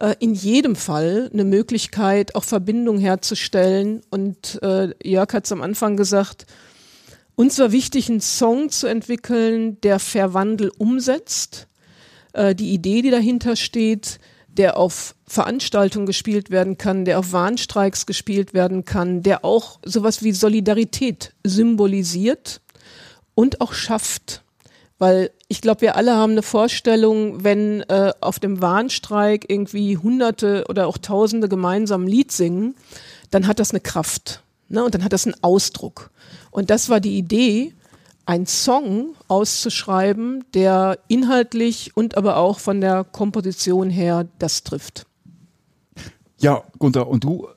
äh, 0.00 0.14
in 0.20 0.34
jedem 0.34 0.76
Fall 0.76 1.28
eine 1.32 1.44
Möglichkeit, 1.44 2.34
auch 2.34 2.44
Verbindung 2.44 2.98
herzustellen. 2.98 4.02
Und 4.10 4.60
äh, 4.62 4.90
Jörg 5.02 5.32
hat 5.32 5.46
es 5.46 5.52
am 5.52 5.62
Anfang 5.62 5.96
gesagt, 5.96 6.46
uns 7.34 7.58
war 7.58 7.72
wichtig, 7.72 8.08
einen 8.08 8.20
Song 8.20 8.70
zu 8.70 8.86
entwickeln, 8.86 9.80
der 9.80 9.98
Verwandel 9.98 10.70
umsetzt. 10.78 11.66
Äh, 12.32 12.54
die 12.54 12.72
Idee, 12.72 13.02
die 13.02 13.10
dahinter 13.10 13.56
steht, 13.56 14.20
der 14.48 14.78
auf 14.78 15.14
Veranstaltungen 15.26 16.06
gespielt 16.06 16.50
werden 16.50 16.78
kann, 16.78 17.04
der 17.04 17.18
auf 17.18 17.32
Warnstreiks 17.32 18.06
gespielt 18.06 18.54
werden 18.54 18.84
kann, 18.84 19.22
der 19.22 19.44
auch 19.44 19.80
sowas 19.84 20.22
wie 20.22 20.32
Solidarität 20.32 21.34
symbolisiert 21.44 22.62
und 23.36 23.60
auch 23.60 23.72
schafft. 23.72 24.42
Weil 24.98 25.30
ich 25.46 25.60
glaube, 25.60 25.82
wir 25.82 25.96
alle 25.96 26.16
haben 26.16 26.32
eine 26.32 26.42
Vorstellung, 26.42 27.44
wenn 27.44 27.82
äh, 27.82 28.12
auf 28.20 28.40
dem 28.40 28.60
Warnstreik 28.60 29.44
irgendwie 29.48 29.98
Hunderte 29.98 30.64
oder 30.68 30.88
auch 30.88 30.98
Tausende 30.98 31.48
gemeinsam 31.48 32.04
ein 32.04 32.08
Lied 32.08 32.32
singen, 32.32 32.74
dann 33.30 33.46
hat 33.46 33.60
das 33.60 33.70
eine 33.70 33.80
Kraft. 33.80 34.42
Ne? 34.68 34.82
Und 34.82 34.94
dann 34.94 35.04
hat 35.04 35.12
das 35.12 35.26
einen 35.26 35.36
Ausdruck. 35.42 36.10
Und 36.50 36.70
das 36.70 36.88
war 36.88 36.98
die 36.98 37.18
Idee, 37.18 37.74
einen 38.24 38.46
Song 38.46 39.14
auszuschreiben, 39.28 40.44
der 40.54 40.98
inhaltlich 41.08 41.96
und 41.96 42.16
aber 42.16 42.38
auch 42.38 42.58
von 42.58 42.80
der 42.80 43.04
Komposition 43.04 43.90
her 43.90 44.26
das 44.38 44.64
trifft. 44.64 45.06
Ja, 46.38 46.64
Gunther, 46.78 47.06
und 47.06 47.22
du 47.22 47.48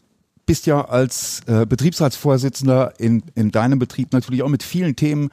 bist 0.45 0.65
ja 0.65 0.85
als 0.85 1.41
äh, 1.47 1.65
Betriebsratsvorsitzender 1.65 2.99
in, 2.99 3.23
in 3.35 3.51
deinem 3.51 3.79
Betrieb 3.79 4.13
natürlich 4.13 4.43
auch 4.43 4.49
mit 4.49 4.63
vielen 4.63 4.95
Themen 4.95 5.29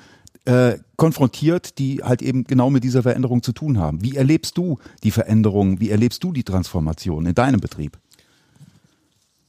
äh, 0.46 0.78
konfrontiert, 0.96 1.78
die 1.78 2.02
halt 2.02 2.22
eben 2.22 2.44
genau 2.44 2.70
mit 2.70 2.84
dieser 2.84 3.02
Veränderung 3.02 3.42
zu 3.42 3.52
tun 3.52 3.78
haben. 3.78 4.02
Wie 4.02 4.16
erlebst 4.16 4.56
du 4.56 4.78
die 5.02 5.10
Veränderung? 5.10 5.80
Wie 5.80 5.90
erlebst 5.90 6.24
du 6.24 6.32
die 6.32 6.44
Transformation 6.44 7.26
in 7.26 7.34
deinem 7.34 7.60
Betrieb? 7.60 7.98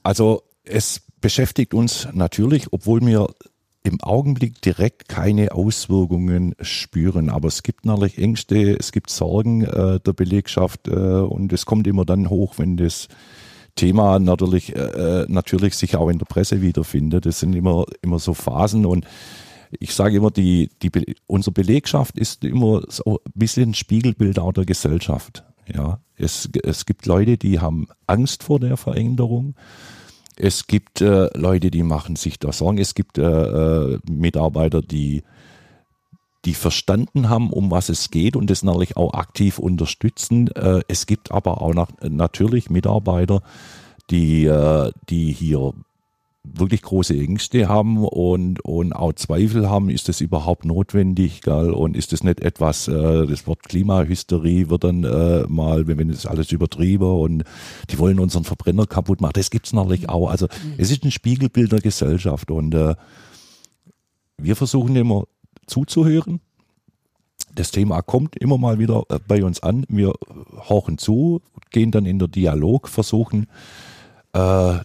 Also 0.02 0.42
es 0.64 1.00
beschäftigt 1.20 1.74
uns 1.74 2.08
natürlich, 2.12 2.72
obwohl 2.72 3.00
wir 3.04 3.28
im 3.82 4.00
Augenblick 4.02 4.60
direkt 4.60 5.08
keine 5.08 5.52
Auswirkungen 5.52 6.54
spüren. 6.60 7.30
Aber 7.30 7.48
es 7.48 7.62
gibt 7.62 7.86
natürlich 7.86 8.18
Ängste, 8.18 8.76
es 8.78 8.92
gibt 8.92 9.10
Sorgen 9.10 9.64
äh, 9.64 10.00
der 10.00 10.12
Belegschaft 10.12 10.88
äh, 10.88 10.90
und 10.90 11.52
es 11.52 11.64
kommt 11.64 11.86
immer 11.86 12.04
dann 12.04 12.28
hoch, 12.28 12.54
wenn 12.58 12.76
das 12.76 13.08
Thema 13.76 14.18
natürlich, 14.18 14.74
äh, 14.74 15.24
natürlich 15.28 15.74
sich 15.74 15.96
auch 15.96 16.08
in 16.08 16.18
der 16.18 16.26
Presse 16.26 16.60
wiederfindet. 16.60 17.24
Das 17.24 17.40
sind 17.40 17.54
immer, 17.54 17.86
immer 18.02 18.18
so 18.18 18.34
Phasen 18.34 18.84
und 18.84 19.06
ich 19.78 19.94
sage 19.94 20.16
immer, 20.16 20.30
die, 20.30 20.70
die, 20.82 20.90
unsere 21.26 21.52
Belegschaft 21.52 22.18
ist 22.18 22.44
immer 22.44 22.82
so 22.88 23.20
ein 23.24 23.32
bisschen 23.34 23.74
Spiegelbild 23.74 24.38
auch 24.38 24.52
der 24.52 24.64
Gesellschaft. 24.64 25.44
Ja, 25.72 26.00
es, 26.16 26.48
es 26.62 26.86
gibt 26.86 27.06
Leute, 27.06 27.36
die 27.36 27.60
haben 27.60 27.88
Angst 28.06 28.42
vor 28.42 28.58
der 28.58 28.76
Veränderung. 28.76 29.54
Es 30.36 30.66
gibt 30.66 31.00
äh, 31.00 31.28
Leute, 31.36 31.70
die 31.70 31.82
machen 31.82 32.16
sich 32.16 32.38
da 32.38 32.52
Sorgen. 32.52 32.78
Es 32.78 32.94
gibt 32.94 33.18
äh, 33.18 33.22
äh, 33.22 33.98
Mitarbeiter, 34.08 34.80
die, 34.80 35.24
die 36.44 36.54
verstanden 36.54 37.28
haben, 37.28 37.50
um 37.50 37.70
was 37.70 37.88
es 37.88 38.10
geht 38.10 38.36
und 38.36 38.48
das 38.48 38.62
natürlich 38.62 38.96
auch 38.96 39.14
aktiv 39.14 39.58
unterstützen. 39.58 40.48
Äh, 40.52 40.80
es 40.88 41.06
gibt 41.06 41.32
aber 41.32 41.60
auch 41.60 41.74
nach, 41.74 41.90
natürlich 42.02 42.70
Mitarbeiter, 42.70 43.42
die, 44.10 44.46
äh, 44.46 44.92
die 45.08 45.32
hier 45.32 45.74
wirklich 46.44 46.82
große 46.82 47.14
Ängste 47.14 47.68
haben 47.68 47.98
und, 47.98 48.64
und 48.64 48.92
auch 48.92 49.12
Zweifel 49.12 49.68
haben, 49.68 49.90
ist 49.90 50.08
das 50.08 50.20
überhaupt 50.20 50.64
notwendig, 50.64 51.42
gell? 51.42 51.70
Und 51.70 51.96
ist 51.96 52.12
das 52.12 52.24
nicht 52.24 52.40
etwas, 52.40 52.88
äh, 52.88 53.26
das 53.26 53.46
Wort 53.46 53.62
Klimahysterie 53.64 54.70
wird 54.70 54.84
dann 54.84 55.04
äh, 55.04 55.44
mal, 55.48 55.86
wenn, 55.86 55.98
wenn 55.98 56.08
das 56.08 56.26
alles 56.26 56.52
übertrieben 56.52 57.20
und 57.20 57.44
die 57.90 57.98
wollen 57.98 58.18
unseren 58.18 58.44
Verbrenner 58.44 58.86
kaputt 58.86 59.20
machen. 59.20 59.32
Das 59.34 59.50
gibt's 59.50 59.72
natürlich 59.72 60.08
auch. 60.08 60.30
Also 60.30 60.46
mhm. 60.46 60.74
es 60.78 60.90
ist 60.90 61.04
ein 61.04 61.10
Spiegelbild 61.10 61.72
der 61.72 61.80
Gesellschaft 61.80 62.50
und 62.50 62.74
äh, 62.74 62.94
wir 64.38 64.56
versuchen 64.56 64.96
immer 64.96 65.24
zuzuhören. 65.66 66.40
Das 67.54 67.70
Thema 67.72 68.02
kommt 68.02 68.36
immer 68.36 68.58
mal 68.58 68.78
wieder 68.78 69.04
äh, 69.08 69.18
bei 69.26 69.44
uns 69.44 69.62
an. 69.62 69.84
Wir 69.88 70.12
horchen 70.68 70.98
zu, 70.98 71.42
gehen 71.70 71.90
dann 71.90 72.06
in 72.06 72.18
der 72.18 72.28
Dialog, 72.28 72.88
versuchen 72.88 73.48
äh, 74.32 74.78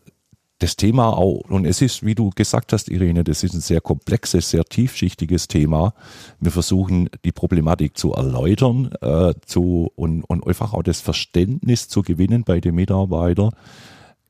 das 0.63 0.77
Thema 0.77 1.10
auch, 1.10 1.41
und 1.50 1.65
es 1.65 1.82
ist, 1.82 2.05
wie 2.05 2.15
du 2.15 2.29
gesagt 2.29 2.72
hast, 2.72 2.88
Irene, 2.88 3.25
das 3.25 3.43
ist 3.43 3.53
ein 3.53 3.60
sehr 3.60 3.82
komplexes, 3.82 4.50
sehr 4.50 4.63
tiefschichtiges 4.63 5.50
Thema. 5.50 5.93
Wir 6.39 6.51
versuchen, 6.51 7.10
die 7.25 7.34
Problematik 7.34 7.98
zu 7.98 8.13
erläutern 8.13 8.89
äh, 9.01 9.34
zu, 9.46 9.91
und, 9.96 10.24
und 10.24 10.48
einfach 10.48 10.74
auch 10.74 10.84
das 10.84 11.01
Verständnis 11.01 11.89
zu 11.89 12.01
gewinnen 12.01 12.46
bei 12.46 12.62
den 12.62 12.75
Mitarbeitern. 12.75 13.51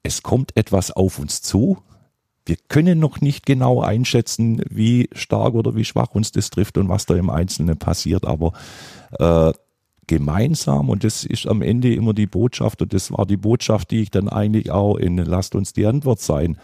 Es 0.02 0.24
kommt 0.24 0.58
etwas 0.58 0.90
auf 0.90 1.20
uns 1.20 1.44
zu. 1.44 1.78
Wir 2.48 2.58
können 2.68 2.98
noch 2.98 3.22
nicht 3.22 3.46
genau 3.46 3.82
einschätzen, 3.82 4.64
wie 4.68 5.10
stark 5.14 5.54
oder 5.54 5.76
wie 5.76 5.86
schwach 5.86 6.16
uns 6.16 6.32
das 6.32 6.50
trifft 6.50 6.80
und 6.80 6.90
was 6.90 7.06
da 7.06 7.16
im 7.16 7.30
Einzelnen 7.30 7.78
passiert, 7.78 8.26
aber 8.26 8.54
äh, 9.20 9.54
gemeinsam 10.08 10.90
und 10.90 11.04
das 11.04 11.24
ist 11.24 11.48
am 11.48 11.62
Ende 11.62 11.94
immer 11.94 12.14
die 12.14 12.28
Botschaft 12.28 12.82
und 12.82 12.94
das 12.94 13.12
war 13.12 13.26
die 13.26 13.38
Botschaft, 13.38 13.92
die 13.92 14.02
ich 14.02 14.12
dann 14.12 14.30
eigentlich 14.30 14.72
auch 14.72 14.98
in 14.98 15.18
Lasst 15.18 15.56
uns 15.56 15.74
die 15.74 15.86
Antwort 15.86 16.20
sein 16.20 16.58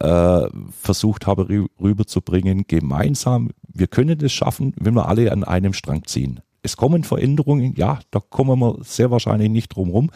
äh, 0.00 0.48
versucht 0.70 1.26
habe 1.26 1.66
rüberzubringen. 1.80 2.66
Gemeinsam, 2.66 3.50
wir 3.66 3.86
können 3.86 4.18
das 4.18 4.32
schaffen, 4.32 4.74
wenn 4.78 4.94
wir 4.94 5.08
alle 5.08 5.32
an 5.32 5.44
einem 5.44 5.72
Strang 5.72 6.04
ziehen. 6.04 6.40
Es 6.62 6.76
kommen 6.76 7.04
Veränderungen, 7.04 7.74
ja, 7.76 8.00
da 8.10 8.20
kommen 8.20 8.58
wir 8.58 8.78
sehr 8.82 9.10
wahrscheinlich 9.10 9.50
nicht 9.50 9.68
drum 9.68 9.90
rum. 9.90 10.10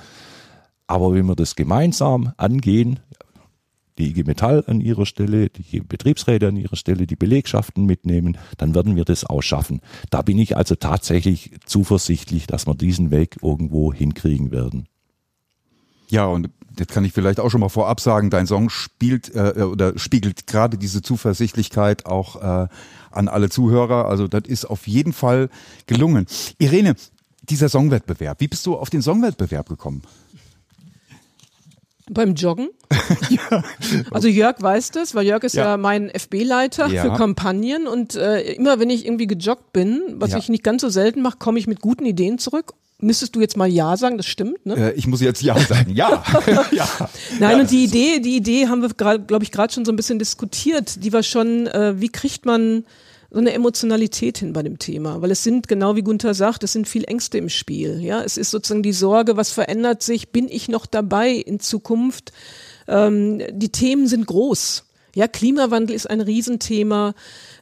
Aber 0.87 1.15
wenn 1.15 1.27
wir 1.27 1.37
das 1.37 1.57
gemeinsam 1.57 2.33
angehen, 2.37 3.01
die 3.99 4.11
IG 4.11 4.25
Metall 4.25 4.65
an 4.67 4.81
ihrer 4.81 5.07
Stelle, 5.07 5.51
die 5.51 5.81
Betriebsräte 5.81 6.49
an 6.49 6.57
ihrer 6.57 6.77
Stelle, 6.77 7.07
die 7.07 7.17
Belegschaften 7.17 7.85
mitnehmen, 7.85 8.39
dann 8.59 8.75
werden 8.75 8.97
wir 8.97 9.05
das 9.05 9.25
auch 9.25 9.43
schaffen. 9.43 9.81
Da 10.11 10.23
bin 10.23 10.39
ich 10.39 10.57
also 10.57 10.75
tatsächlich 10.75 11.53
zuversichtlich, 11.67 12.47
dass 12.47 12.67
wir 12.67 12.75
diesen 12.75 13.11
Weg 13.11 13.39
irgendwo 13.43 13.93
hinkriegen 13.93 14.51
werden. 14.51 14.87
Ja, 16.09 16.27
und 16.27 16.51
jetzt 16.79 16.93
kann 16.93 17.05
ich 17.05 17.13
vielleicht 17.13 17.41
auch 17.41 17.51
schon 17.51 17.61
mal 17.61 17.69
vorab 17.69 18.01
sagen, 18.01 18.31
dein 18.31 18.47
Song 18.47 18.71
spielt 18.71 19.35
äh, 19.35 19.63
oder 19.63 19.99
spiegelt 19.99 20.47
gerade 20.47 20.79
diese 20.79 21.03
Zuversichtlichkeit 21.03 22.07
auch 22.07 22.37
äh, 22.37 22.69
an 23.11 23.29
alle 23.29 23.49
Zuhörer. 23.49 24.07
Also 24.07 24.29
das 24.29 24.43
ist 24.47 24.65
auf 24.65 24.87
jeden 24.87 25.13
Fall 25.13 25.49
gelungen. 25.87 26.27
Irene, 26.59 26.97
dieser 27.43 27.69
Songwettbewerb, 27.69 28.41
wie 28.41 28.49
bist 28.49 28.67
du 28.67 28.77
auf 28.77 28.91
den 28.91 29.03
Songwettbewerb 29.03 29.69
gekommen? 29.69 30.03
Beim 32.13 32.35
Joggen. 32.35 32.69
ja. 33.31 33.63
Also 34.11 34.29
Jörg 34.29 34.61
weiß 34.61 34.91
das, 34.91 35.15
weil 35.15 35.27
Jörg 35.27 35.43
ist 35.45 35.55
ja, 35.55 35.71
ja 35.71 35.77
mein 35.77 36.11
FB-Leiter 36.11 36.89
ja. 36.89 37.03
für 37.03 37.13
Kampagnen 37.13 37.87
und 37.87 38.15
äh, 38.15 38.53
immer 38.53 38.79
wenn 38.79 38.91
ich 38.91 39.07
irgendwie 39.07 39.27
gejoggt 39.27 39.73
bin, 39.73 40.03
was 40.17 40.35
ich 40.35 40.49
nicht 40.49 40.63
ganz 40.63 40.83
so 40.83 40.89
selten 40.89 41.23
mache, 41.23 41.39
komme 41.39 41.59
ich 41.59 41.67
mit 41.67 41.81
guten 41.81 42.05
Ideen 42.05 42.39
zurück. 42.39 42.75
Müsstest 42.99 43.35
du 43.35 43.41
jetzt 43.41 43.57
mal 43.57 43.67
Ja 43.69 43.97
sagen, 43.97 44.17
das 44.17 44.27
stimmt, 44.27 44.65
ne? 44.65 44.75
Äh, 44.75 44.93
ich 44.93 45.09
muss 45.09 45.21
jetzt 45.21 45.43
Ja 45.43 45.59
sagen, 45.59 45.93
ja. 45.93 46.23
ja. 46.71 46.89
Nein, 47.41 47.61
und 47.61 47.71
die 47.71 47.85
Idee, 47.85 48.21
die 48.21 48.37
Idee 48.37 48.69
haben 48.69 48.81
wir 48.81 48.91
glaube 48.91 49.43
ich, 49.43 49.51
gerade 49.51 49.73
schon 49.73 49.85
so 49.85 49.91
ein 49.91 49.97
bisschen 49.97 50.21
diskutiert. 50.21 51.03
Die 51.03 51.13
war 51.13 51.25
schon, 51.25 51.67
äh, 51.67 52.01
wie 52.01 52.11
kriegt 52.11 52.47
man 52.47 52.85
so 53.33 53.39
eine 53.39 53.53
Emotionalität 53.53 54.39
hin 54.39 54.53
bei 54.53 54.63
dem 54.63 54.79
Thema, 54.79 55.23
weil 55.23 55.31
es 55.31 55.43
sind, 55.43 55.67
genau 55.67 55.97
wie 55.97 56.03
Gunther 56.03 56.35
sagt, 56.35 56.65
es 56.65 56.73
sind 56.73 56.87
viel 56.87 57.05
Ängste 57.05 57.39
im 57.39 57.49
Spiel. 57.49 58.01
Ja, 58.03 58.23
es 58.23 58.37
ist 58.37 58.51
sozusagen 58.51 58.83
die 58.83 58.93
Sorge, 58.93 59.37
was 59.37 59.53
verändert 59.53 60.03
sich, 60.03 60.29
bin 60.29 60.49
ich 60.49 60.69
noch 60.69 60.85
dabei 60.85 61.31
in 61.31 61.59
Zukunft? 61.59 62.33
Ähm, 62.87 63.43
die 63.51 63.71
Themen 63.71 64.07
sind 64.07 64.27
groß. 64.27 64.85
Ja, 65.15 65.29
Klimawandel 65.29 65.95
ist 65.95 66.09
ein 66.09 66.21
Riesenthema. 66.21 67.15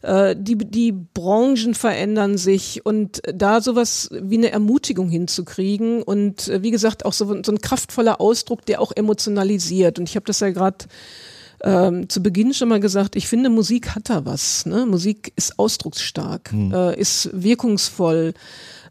Äh, 0.03 0.37
die, 0.39 0.57
die 0.57 0.93
Branchen 0.93 1.75
verändern 1.75 2.37
sich 2.37 2.85
und 2.85 3.23
da 3.33 3.61
sowas 3.61 4.09
wie 4.13 4.39
eine 4.39 4.51
Ermutigung 4.51 5.09
hinzukriegen 5.09 6.03
und 6.03 6.49
äh, 6.49 6.63
wie 6.63 6.71
gesagt 6.71 7.05
auch 7.05 7.13
so, 7.13 7.27
so 7.45 7.53
ein 7.53 7.61
kraftvoller 7.61 8.21
Ausdruck, 8.21 8.67
der 8.67 8.81
auch 8.81 8.93
emotionalisiert. 8.95 9.99
Und 9.99 10.09
ich 10.09 10.17
habe 10.17 10.27
das 10.27 10.41
ja 10.41 10.51
gerade 10.51 10.79
ähm, 11.63 12.09
zu 12.09 12.23
Beginn 12.23 12.55
schon 12.55 12.69
mal 12.69 12.81
gesagt, 12.81 13.17
ich 13.17 13.29
finde, 13.29 13.51
Musik 13.51 13.95
hat 13.95 14.09
da 14.09 14.25
was. 14.25 14.67
Ne? 14.67 14.87
Musik 14.87 15.33
ist 15.37 15.59
ausdrucksstark, 15.59 16.53
hm. 16.53 16.73
äh, 16.73 16.99
ist 16.99 17.31
wirkungsvoll. 17.33 18.35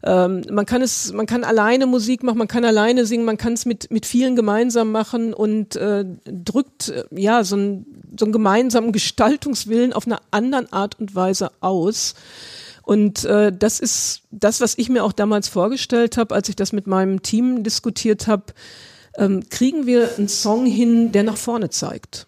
Ähm, 0.02 0.42
man 0.50 0.64
kann 0.66 0.80
es, 0.80 1.12
man 1.12 1.26
kann 1.26 1.44
alleine 1.44 1.86
Musik 1.86 2.22
machen, 2.22 2.38
man 2.38 2.48
kann 2.48 2.64
alleine 2.64 3.04
singen, 3.04 3.24
man 3.24 3.36
kann 3.36 3.52
es 3.52 3.66
mit, 3.66 3.90
mit 3.90 4.06
vielen 4.06 4.34
gemeinsam 4.34 4.92
machen 4.92 5.34
und 5.34 5.76
äh, 5.76 6.04
drückt 6.24 6.88
äh, 6.88 7.04
ja 7.10 7.44
so, 7.44 7.56
ein, 7.56 7.86
so 8.18 8.24
einen 8.24 8.32
gemeinsamen 8.32 8.92
Gestaltungswillen 8.92 9.92
auf 9.92 10.06
eine 10.06 10.18
andere 10.30 10.72
Art 10.72 10.98
und 10.98 11.14
Weise 11.14 11.50
aus. 11.60 12.14
Und 12.82 13.24
äh, 13.24 13.52
das 13.56 13.78
ist 13.78 14.22
das, 14.30 14.60
was 14.60 14.78
ich 14.78 14.88
mir 14.88 15.04
auch 15.04 15.12
damals 15.12 15.48
vorgestellt 15.48 16.16
habe, 16.16 16.34
als 16.34 16.48
ich 16.48 16.56
das 16.56 16.72
mit 16.72 16.86
meinem 16.86 17.22
Team 17.22 17.62
diskutiert 17.62 18.26
habe. 18.26 18.44
Ähm, 19.16 19.42
kriegen 19.50 19.86
wir 19.86 20.16
einen 20.16 20.28
Song 20.28 20.66
hin, 20.66 21.12
der 21.12 21.24
nach 21.24 21.36
vorne 21.36 21.68
zeigt? 21.68 22.26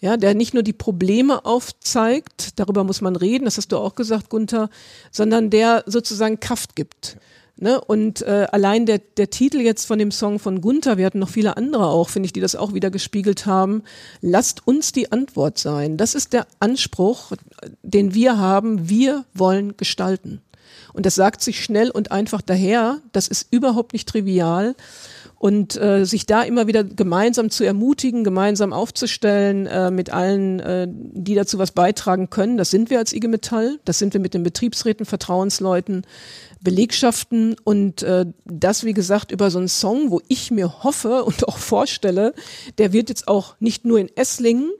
Ja, 0.00 0.16
der 0.16 0.34
nicht 0.34 0.54
nur 0.54 0.62
die 0.62 0.72
Probleme 0.72 1.44
aufzeigt, 1.44 2.58
darüber 2.58 2.84
muss 2.84 3.00
man 3.00 3.16
reden, 3.16 3.44
das 3.44 3.56
hast 3.56 3.72
du 3.72 3.78
auch 3.78 3.94
gesagt, 3.94 4.28
Gunther, 4.28 4.68
sondern 5.10 5.50
der 5.50 5.84
sozusagen 5.86 6.40
Kraft 6.40 6.76
gibt. 6.76 7.16
Ne? 7.58 7.80
Und 7.80 8.20
äh, 8.22 8.46
allein 8.52 8.84
der, 8.84 8.98
der 8.98 9.30
Titel 9.30 9.60
jetzt 9.60 9.86
von 9.86 9.98
dem 9.98 10.10
Song 10.10 10.38
von 10.38 10.60
Gunther, 10.60 10.98
wir 10.98 11.06
hatten 11.06 11.18
noch 11.18 11.30
viele 11.30 11.56
andere 11.56 11.86
auch, 11.86 12.10
finde 12.10 12.26
ich, 12.26 12.34
die 12.34 12.40
das 12.40 12.54
auch 12.54 12.74
wieder 12.74 12.90
gespiegelt 12.90 13.46
haben, 13.46 13.82
lasst 14.20 14.66
uns 14.66 14.92
die 14.92 15.10
Antwort 15.10 15.56
sein. 15.56 15.96
Das 15.96 16.14
ist 16.14 16.34
der 16.34 16.46
Anspruch, 16.60 17.32
den 17.82 18.12
wir 18.12 18.38
haben, 18.38 18.90
wir 18.90 19.24
wollen 19.32 19.76
gestalten. 19.78 20.42
Und 20.92 21.06
das 21.06 21.14
sagt 21.14 21.42
sich 21.42 21.62
schnell 21.62 21.90
und 21.90 22.12
einfach 22.12 22.42
daher, 22.42 23.00
das 23.12 23.28
ist 23.28 23.48
überhaupt 23.50 23.92
nicht 23.92 24.08
trivial. 24.08 24.74
und 25.38 25.76
äh, 25.76 26.04
sich 26.06 26.24
da 26.24 26.42
immer 26.42 26.66
wieder 26.66 26.82
gemeinsam 26.82 27.50
zu 27.50 27.64
ermutigen, 27.64 28.24
gemeinsam 28.24 28.72
aufzustellen 28.72 29.66
äh, 29.66 29.90
mit 29.90 30.10
allen, 30.10 30.60
äh, 30.60 30.88
die 30.88 31.34
dazu 31.34 31.58
was 31.58 31.72
beitragen 31.72 32.30
können. 32.30 32.56
Das 32.56 32.70
sind 32.70 32.88
wir 32.88 32.98
als 32.98 33.12
IG 33.12 33.28
Metall, 33.28 33.78
das 33.84 33.98
sind 33.98 34.14
wir 34.14 34.20
mit 34.20 34.32
den 34.32 34.42
Betriebsräten, 34.42 35.04
Vertrauensleuten, 35.04 36.06
Belegschaften 36.62 37.54
und 37.64 38.02
äh, 38.02 38.26
das, 38.46 38.84
wie 38.84 38.94
gesagt, 38.94 39.30
über 39.30 39.50
so 39.50 39.58
einen 39.58 39.68
Song, 39.68 40.10
wo 40.10 40.22
ich 40.26 40.50
mir 40.50 40.82
hoffe 40.82 41.24
und 41.24 41.46
auch 41.46 41.58
vorstelle, 41.58 42.32
der 42.78 42.92
wird 42.92 43.10
jetzt 43.10 43.28
auch 43.28 43.56
nicht 43.60 43.84
nur 43.84 43.98
in 43.98 44.08
Esslingen 44.16 44.70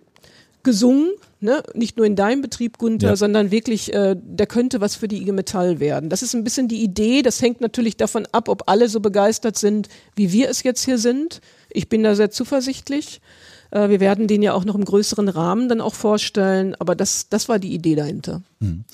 gesungen, 0.62 1.11
ne? 1.40 1.62
nicht 1.75 1.97
nur 1.97 2.07
in 2.07 2.16
deinem 2.16 2.43
Betrieb, 2.43 2.78
Gunther, 2.78 3.09
ja. 3.11 3.16
sondern 3.16 3.50
wirklich, 3.50 3.93
äh, 3.93 4.16
der 4.19 4.47
könnte 4.47 4.81
was 4.81 4.97
für 4.97 5.09
die 5.09 5.23
IG 5.23 5.33
Metall 5.33 5.81
werden. 5.81 6.11
Das 6.11 6.23
ist 6.23 6.35
ein 6.35 6.45
bisschen 6.45 6.69
die 6.69 6.83
Idee, 6.83 7.23
das 7.23 7.40
hängt 7.43 7.61
natürlich 7.61 7.97
davon 7.97 8.26
ab, 8.33 8.49
ob 8.49 8.69
alle 8.69 8.88
so 8.88 9.00
begeistert 9.00 9.57
sind, 9.57 9.88
wie 10.14 10.33
wir 10.33 10.49
es 10.49 10.62
jetzt 10.62 10.85
hier 10.85 10.99
sind. 10.99 11.40
Ich 11.71 11.88
bin 11.88 12.02
da 12.02 12.14
sehr 12.14 12.31
zuversichtlich. 12.31 13.21
Äh, 13.71 13.88
wir 13.88 14.00
werden 14.00 14.28
den 14.28 14.43
ja 14.43 14.55
auch 14.55 14.64
noch 14.64 14.75
im 14.75 14.85
größeren 14.85 15.28
Rahmen 15.28 15.69
dann 15.69 15.81
auch 15.81 15.95
vorstellen, 15.95 16.75
aber 16.78 16.95
das, 16.95 17.28
das 17.28 17.49
war 17.49 17.59
die 17.59 17.75
Idee 17.75 17.95
dahinter. 17.95 18.43
Mhm. 18.61 18.85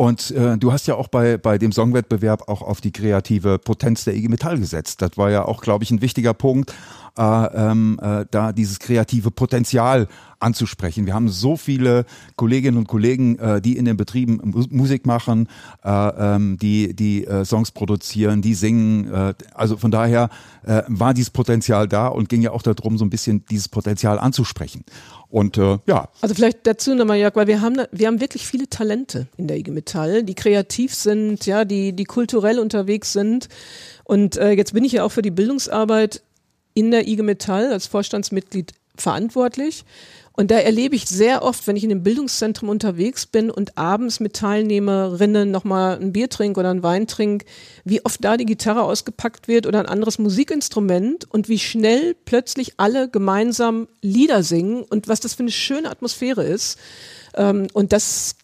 Und 0.00 0.30
äh, 0.30 0.56
du 0.56 0.72
hast 0.72 0.86
ja 0.86 0.94
auch 0.94 1.08
bei, 1.08 1.36
bei 1.36 1.58
dem 1.58 1.72
Songwettbewerb 1.72 2.48
auch 2.48 2.62
auf 2.62 2.80
die 2.80 2.90
kreative 2.90 3.58
Potenz 3.58 4.04
der 4.04 4.14
IG 4.14 4.30
Metall 4.30 4.58
gesetzt. 4.58 5.02
Das 5.02 5.18
war 5.18 5.30
ja 5.30 5.44
auch, 5.44 5.60
glaube 5.60 5.84
ich, 5.84 5.90
ein 5.90 6.00
wichtiger 6.00 6.32
Punkt, 6.32 6.72
äh, 7.16 7.22
ähm, 7.22 7.98
äh, 8.02 8.24
da 8.30 8.52
dieses 8.52 8.78
kreative 8.78 9.30
Potenzial 9.30 10.08
anzusprechen. 10.40 11.06
Wir 11.06 11.14
haben 11.14 11.28
so 11.28 11.56
viele 11.56 12.06
Kolleginnen 12.36 12.78
und 12.78 12.88
Kollegen, 12.88 13.38
äh, 13.38 13.60
die 13.60 13.76
in 13.76 13.84
den 13.84 13.96
Betrieben 13.96 14.40
Musik 14.70 15.06
machen, 15.06 15.48
äh, 15.84 15.90
ähm, 15.90 16.56
die 16.58 16.94
die 16.94 17.26
äh, 17.26 17.44
Songs 17.44 17.70
produzieren, 17.70 18.42
die 18.42 18.54
singen. 18.54 19.12
Äh, 19.12 19.34
also 19.54 19.76
von 19.76 19.90
daher 19.90 20.30
äh, 20.64 20.82
war 20.88 21.14
dieses 21.14 21.30
Potenzial 21.30 21.88
da 21.88 22.08
und 22.08 22.28
ging 22.28 22.42
ja 22.42 22.52
auch 22.52 22.62
darum, 22.62 22.98
so 22.98 23.04
ein 23.04 23.10
bisschen 23.10 23.44
dieses 23.50 23.68
Potenzial 23.68 24.18
anzusprechen. 24.18 24.84
Und 25.28 25.58
äh, 25.58 25.78
ja. 25.86 26.08
Also 26.20 26.34
vielleicht 26.34 26.66
dazu 26.66 26.94
nochmal, 26.94 27.18
Jörg, 27.18 27.36
weil 27.36 27.46
wir 27.46 27.60
haben, 27.60 27.76
wir 27.92 28.06
haben 28.08 28.20
wirklich 28.20 28.46
viele 28.46 28.68
Talente 28.68 29.28
in 29.36 29.46
der 29.46 29.58
IG 29.58 29.70
Metall, 29.70 30.24
die 30.24 30.34
kreativ 30.34 30.94
sind, 30.94 31.46
ja, 31.46 31.64
die, 31.64 31.92
die 31.92 32.04
kulturell 32.04 32.58
unterwegs 32.58 33.12
sind. 33.12 33.48
Und 34.04 34.36
äh, 34.36 34.50
jetzt 34.50 34.74
bin 34.74 34.82
ich 34.82 34.92
ja 34.92 35.04
auch 35.04 35.12
für 35.12 35.22
die 35.22 35.30
Bildungsarbeit 35.30 36.22
in 36.74 36.90
der 36.90 37.06
IG 37.06 37.22
Metall 37.22 37.72
als 37.72 37.86
Vorstandsmitglied 37.86 38.72
verantwortlich. 38.96 39.84
Und 40.32 40.50
da 40.50 40.56
erlebe 40.56 40.94
ich 40.94 41.06
sehr 41.06 41.42
oft, 41.42 41.66
wenn 41.66 41.76
ich 41.76 41.84
in 41.84 41.90
einem 41.90 42.02
Bildungszentrum 42.02 42.68
unterwegs 42.68 43.26
bin 43.26 43.50
und 43.50 43.76
abends 43.76 44.20
mit 44.20 44.34
Teilnehmerinnen 44.34 45.50
nochmal 45.50 45.98
ein 46.00 46.12
Bier 46.12 46.30
trinke 46.30 46.60
oder 46.60 46.70
einen 46.70 46.82
Wein 46.82 47.06
trinke, 47.06 47.44
wie 47.84 48.04
oft 48.04 48.24
da 48.24 48.36
die 48.36 48.46
Gitarre 48.46 48.82
ausgepackt 48.82 49.48
wird 49.48 49.66
oder 49.66 49.80
ein 49.80 49.86
anderes 49.86 50.18
Musikinstrument 50.18 51.30
und 51.30 51.48
wie 51.48 51.58
schnell 51.58 52.14
plötzlich 52.24 52.74
alle 52.78 53.08
gemeinsam 53.08 53.88
Lieder 54.00 54.42
singen 54.42 54.82
und 54.82 55.08
was 55.08 55.20
das 55.20 55.34
für 55.34 55.42
eine 55.42 55.50
schöne 55.50 55.90
Atmosphäre 55.90 56.44
ist. 56.44 56.78
Ähm, 57.34 57.66
und 57.74 57.92
das 57.92 58.36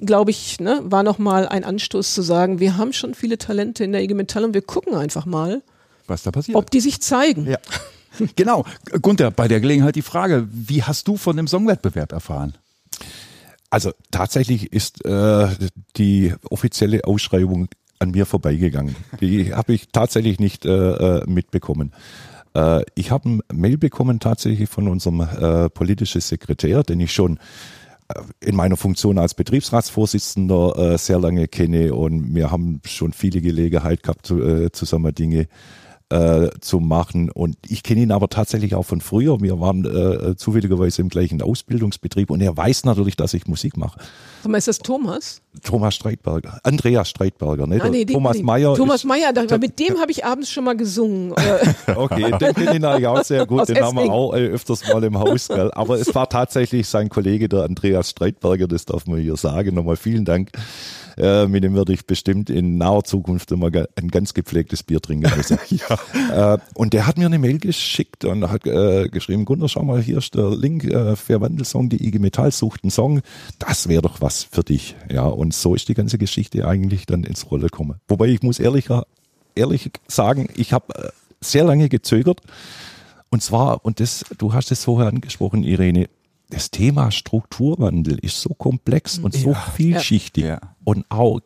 glaube 0.00 0.30
ich, 0.30 0.60
ne, 0.60 0.80
war 0.84 1.02
nochmal 1.02 1.46
ein 1.46 1.64
Anstoß 1.64 2.14
zu 2.14 2.22
sagen, 2.22 2.58
wir 2.58 2.76
haben 2.76 2.92
schon 2.92 3.14
viele 3.14 3.38
Talente 3.38 3.84
in 3.84 3.92
der 3.92 4.02
IG 4.02 4.14
Metall 4.14 4.44
und 4.44 4.54
wir 4.54 4.62
gucken 4.62 4.94
einfach 4.94 5.26
mal, 5.26 5.62
was 6.06 6.22
da 6.22 6.30
passiert. 6.30 6.56
Ob 6.56 6.70
die 6.70 6.80
sich 6.80 7.00
zeigen. 7.00 7.46
Ja. 7.46 7.58
Genau. 8.36 8.64
Gunther, 9.02 9.30
bei 9.30 9.48
der 9.48 9.60
Gelegenheit 9.60 9.96
die 9.96 10.02
Frage, 10.02 10.46
wie 10.50 10.82
hast 10.82 11.08
du 11.08 11.16
von 11.16 11.36
dem 11.36 11.48
Songwettbewerb 11.48 12.12
erfahren? 12.12 12.54
Also 13.70 13.90
tatsächlich 14.10 14.72
ist 14.72 15.04
äh, 15.04 15.48
die 15.96 16.32
offizielle 16.48 17.04
Ausschreibung 17.04 17.68
an 17.98 18.12
mir 18.12 18.26
vorbeigegangen. 18.26 18.94
Die 19.20 19.52
habe 19.54 19.72
ich 19.72 19.88
tatsächlich 19.88 20.38
nicht 20.38 20.64
äh, 20.64 20.70
äh 20.70 21.24
mitbekommen. 21.26 21.92
Äh, 22.54 22.84
ich 22.94 23.10
habe 23.10 23.28
ein 23.28 23.40
Mail 23.52 23.78
bekommen 23.78 24.20
tatsächlich 24.20 24.68
von 24.68 24.86
unserem 24.86 25.20
äh, 25.20 25.68
politischen 25.70 26.20
Sekretär, 26.20 26.84
den 26.84 27.00
ich 27.00 27.12
schon 27.12 27.38
äh, 28.08 28.20
in 28.38 28.54
meiner 28.54 28.76
Funktion 28.76 29.18
als 29.18 29.34
Betriebsratsvorsitzender 29.34 30.92
äh, 30.92 30.98
sehr 30.98 31.18
lange 31.18 31.48
kenne 31.48 31.94
und 31.94 32.32
wir 32.32 32.52
haben 32.52 32.80
schon 32.84 33.12
viele 33.12 33.40
Gelegenheit 33.40 34.04
gehabt, 34.04 34.24
zu, 34.24 34.40
äh, 34.40 34.70
zusammen 34.70 35.12
Dinge 35.12 35.40
äh, 35.40 35.48
zu 36.60 36.80
machen. 36.80 37.30
Und 37.30 37.56
ich 37.66 37.82
kenne 37.82 38.02
ihn 38.02 38.12
aber 38.12 38.28
tatsächlich 38.28 38.74
auch 38.74 38.84
von 38.84 39.00
früher. 39.00 39.40
Wir 39.40 39.58
waren 39.58 39.84
äh, 39.84 40.36
zufälligerweise 40.36 41.02
im 41.02 41.08
gleichen 41.08 41.42
Ausbildungsbetrieb 41.42 42.30
und 42.30 42.40
er 42.40 42.56
weiß 42.56 42.84
natürlich, 42.84 43.16
dass 43.16 43.34
ich 43.34 43.46
Musik 43.46 43.76
mache. 43.76 43.98
Aber 44.44 44.58
ist 44.58 44.68
das 44.68 44.78
Thomas? 44.78 45.40
Thomas 45.62 45.94
Streitberger. 45.94 46.58
Andreas 46.62 47.08
Streitberger, 47.08 47.66
ne? 47.66 47.80
Ah, 47.80 47.88
nee, 47.88 48.04
Thomas 48.04 48.42
Meyer. 48.42 48.74
Thomas 48.74 49.04
Meyer, 49.04 49.32
mit 49.58 49.78
dem 49.78 49.98
habe 49.98 50.10
ich 50.10 50.24
abends 50.24 50.50
schon 50.50 50.64
mal 50.64 50.76
gesungen. 50.76 51.32
okay, 51.96 52.30
den 52.30 52.54
kenne 52.54 52.76
ich 52.76 52.84
eigentlich 52.84 53.06
auch 53.06 53.24
sehr 53.24 53.46
gut. 53.46 53.62
Aus 53.62 53.66
den 53.68 53.76
Essling. 53.76 53.98
haben 53.98 54.04
wir 54.08 54.12
auch 54.12 54.34
äh, 54.34 54.46
öfters 54.46 54.86
mal 54.92 55.02
im 55.04 55.18
Haus. 55.18 55.48
Gell? 55.48 55.70
Aber 55.72 55.98
es 55.98 56.14
war 56.14 56.28
tatsächlich 56.28 56.88
sein 56.88 57.08
Kollege, 57.08 57.48
der 57.48 57.62
Andreas 57.62 58.10
Streitberger, 58.10 58.66
das 58.66 58.84
darf 58.84 59.06
man 59.06 59.20
hier 59.20 59.36
sagen. 59.36 59.74
Nochmal 59.74 59.96
vielen 59.96 60.24
Dank. 60.24 60.50
Äh, 61.16 61.46
mit 61.46 61.64
dem 61.64 61.74
werde 61.74 61.92
ich 61.92 62.06
bestimmt 62.06 62.50
in 62.50 62.78
naher 62.78 63.04
Zukunft 63.04 63.50
immer 63.52 63.70
ein 63.96 64.08
ganz 64.08 64.34
gepflegtes 64.34 64.82
Bier 64.82 65.00
trinken 65.00 65.30
müssen. 65.36 65.58
ja. 65.68 66.54
äh, 66.54 66.58
und 66.74 66.92
der 66.92 67.06
hat 67.06 67.18
mir 67.18 67.26
eine 67.26 67.38
Mail 67.38 67.58
geschickt 67.58 68.24
und 68.24 68.50
hat 68.50 68.66
äh, 68.66 69.08
geschrieben, 69.08 69.44
Gunnar, 69.44 69.68
schau 69.68 69.82
mal, 69.82 70.02
hier 70.02 70.18
ist 70.18 70.34
der 70.34 70.50
Link 70.50 70.84
äh, 70.84 71.16
für 71.16 71.40
Wandelsong, 71.40 71.88
die 71.88 72.06
IG 72.06 72.18
Metall 72.18 72.50
sucht 72.50 72.84
einen 72.84 72.90
Song. 72.90 73.20
Das 73.58 73.88
wäre 73.88 74.02
doch 74.02 74.20
was 74.20 74.44
für 74.44 74.62
dich. 74.62 74.96
Ja, 75.10 75.24
und 75.26 75.54
so 75.54 75.74
ist 75.74 75.88
die 75.88 75.94
ganze 75.94 76.18
Geschichte 76.18 76.66
eigentlich 76.66 77.06
dann 77.06 77.24
ins 77.24 77.50
Rolle 77.50 77.64
gekommen. 77.64 78.00
Wobei 78.08 78.26
ich 78.26 78.42
muss 78.42 78.58
ehrlich, 78.58 78.88
ehrlich 79.54 79.90
sagen, 80.08 80.48
ich 80.56 80.72
habe 80.72 80.94
äh, 80.94 81.08
sehr 81.40 81.64
lange 81.64 81.88
gezögert. 81.88 82.40
Und 83.30 83.42
zwar, 83.42 83.84
und 83.84 84.00
das, 84.00 84.24
du 84.38 84.52
hast 84.52 84.70
es 84.70 84.84
vorher 84.84 85.08
angesprochen, 85.08 85.64
Irene, 85.64 86.08
das 86.50 86.70
Thema 86.70 87.10
Strukturwandel 87.10 88.18
ist 88.18 88.40
so 88.40 88.50
komplex 88.50 89.18
und 89.18 89.34
so 89.34 89.52
ja, 89.52 89.72
vielschichtig 89.74 90.44
ja. 90.44 90.60
und 90.84 91.04
auch, 91.08 91.40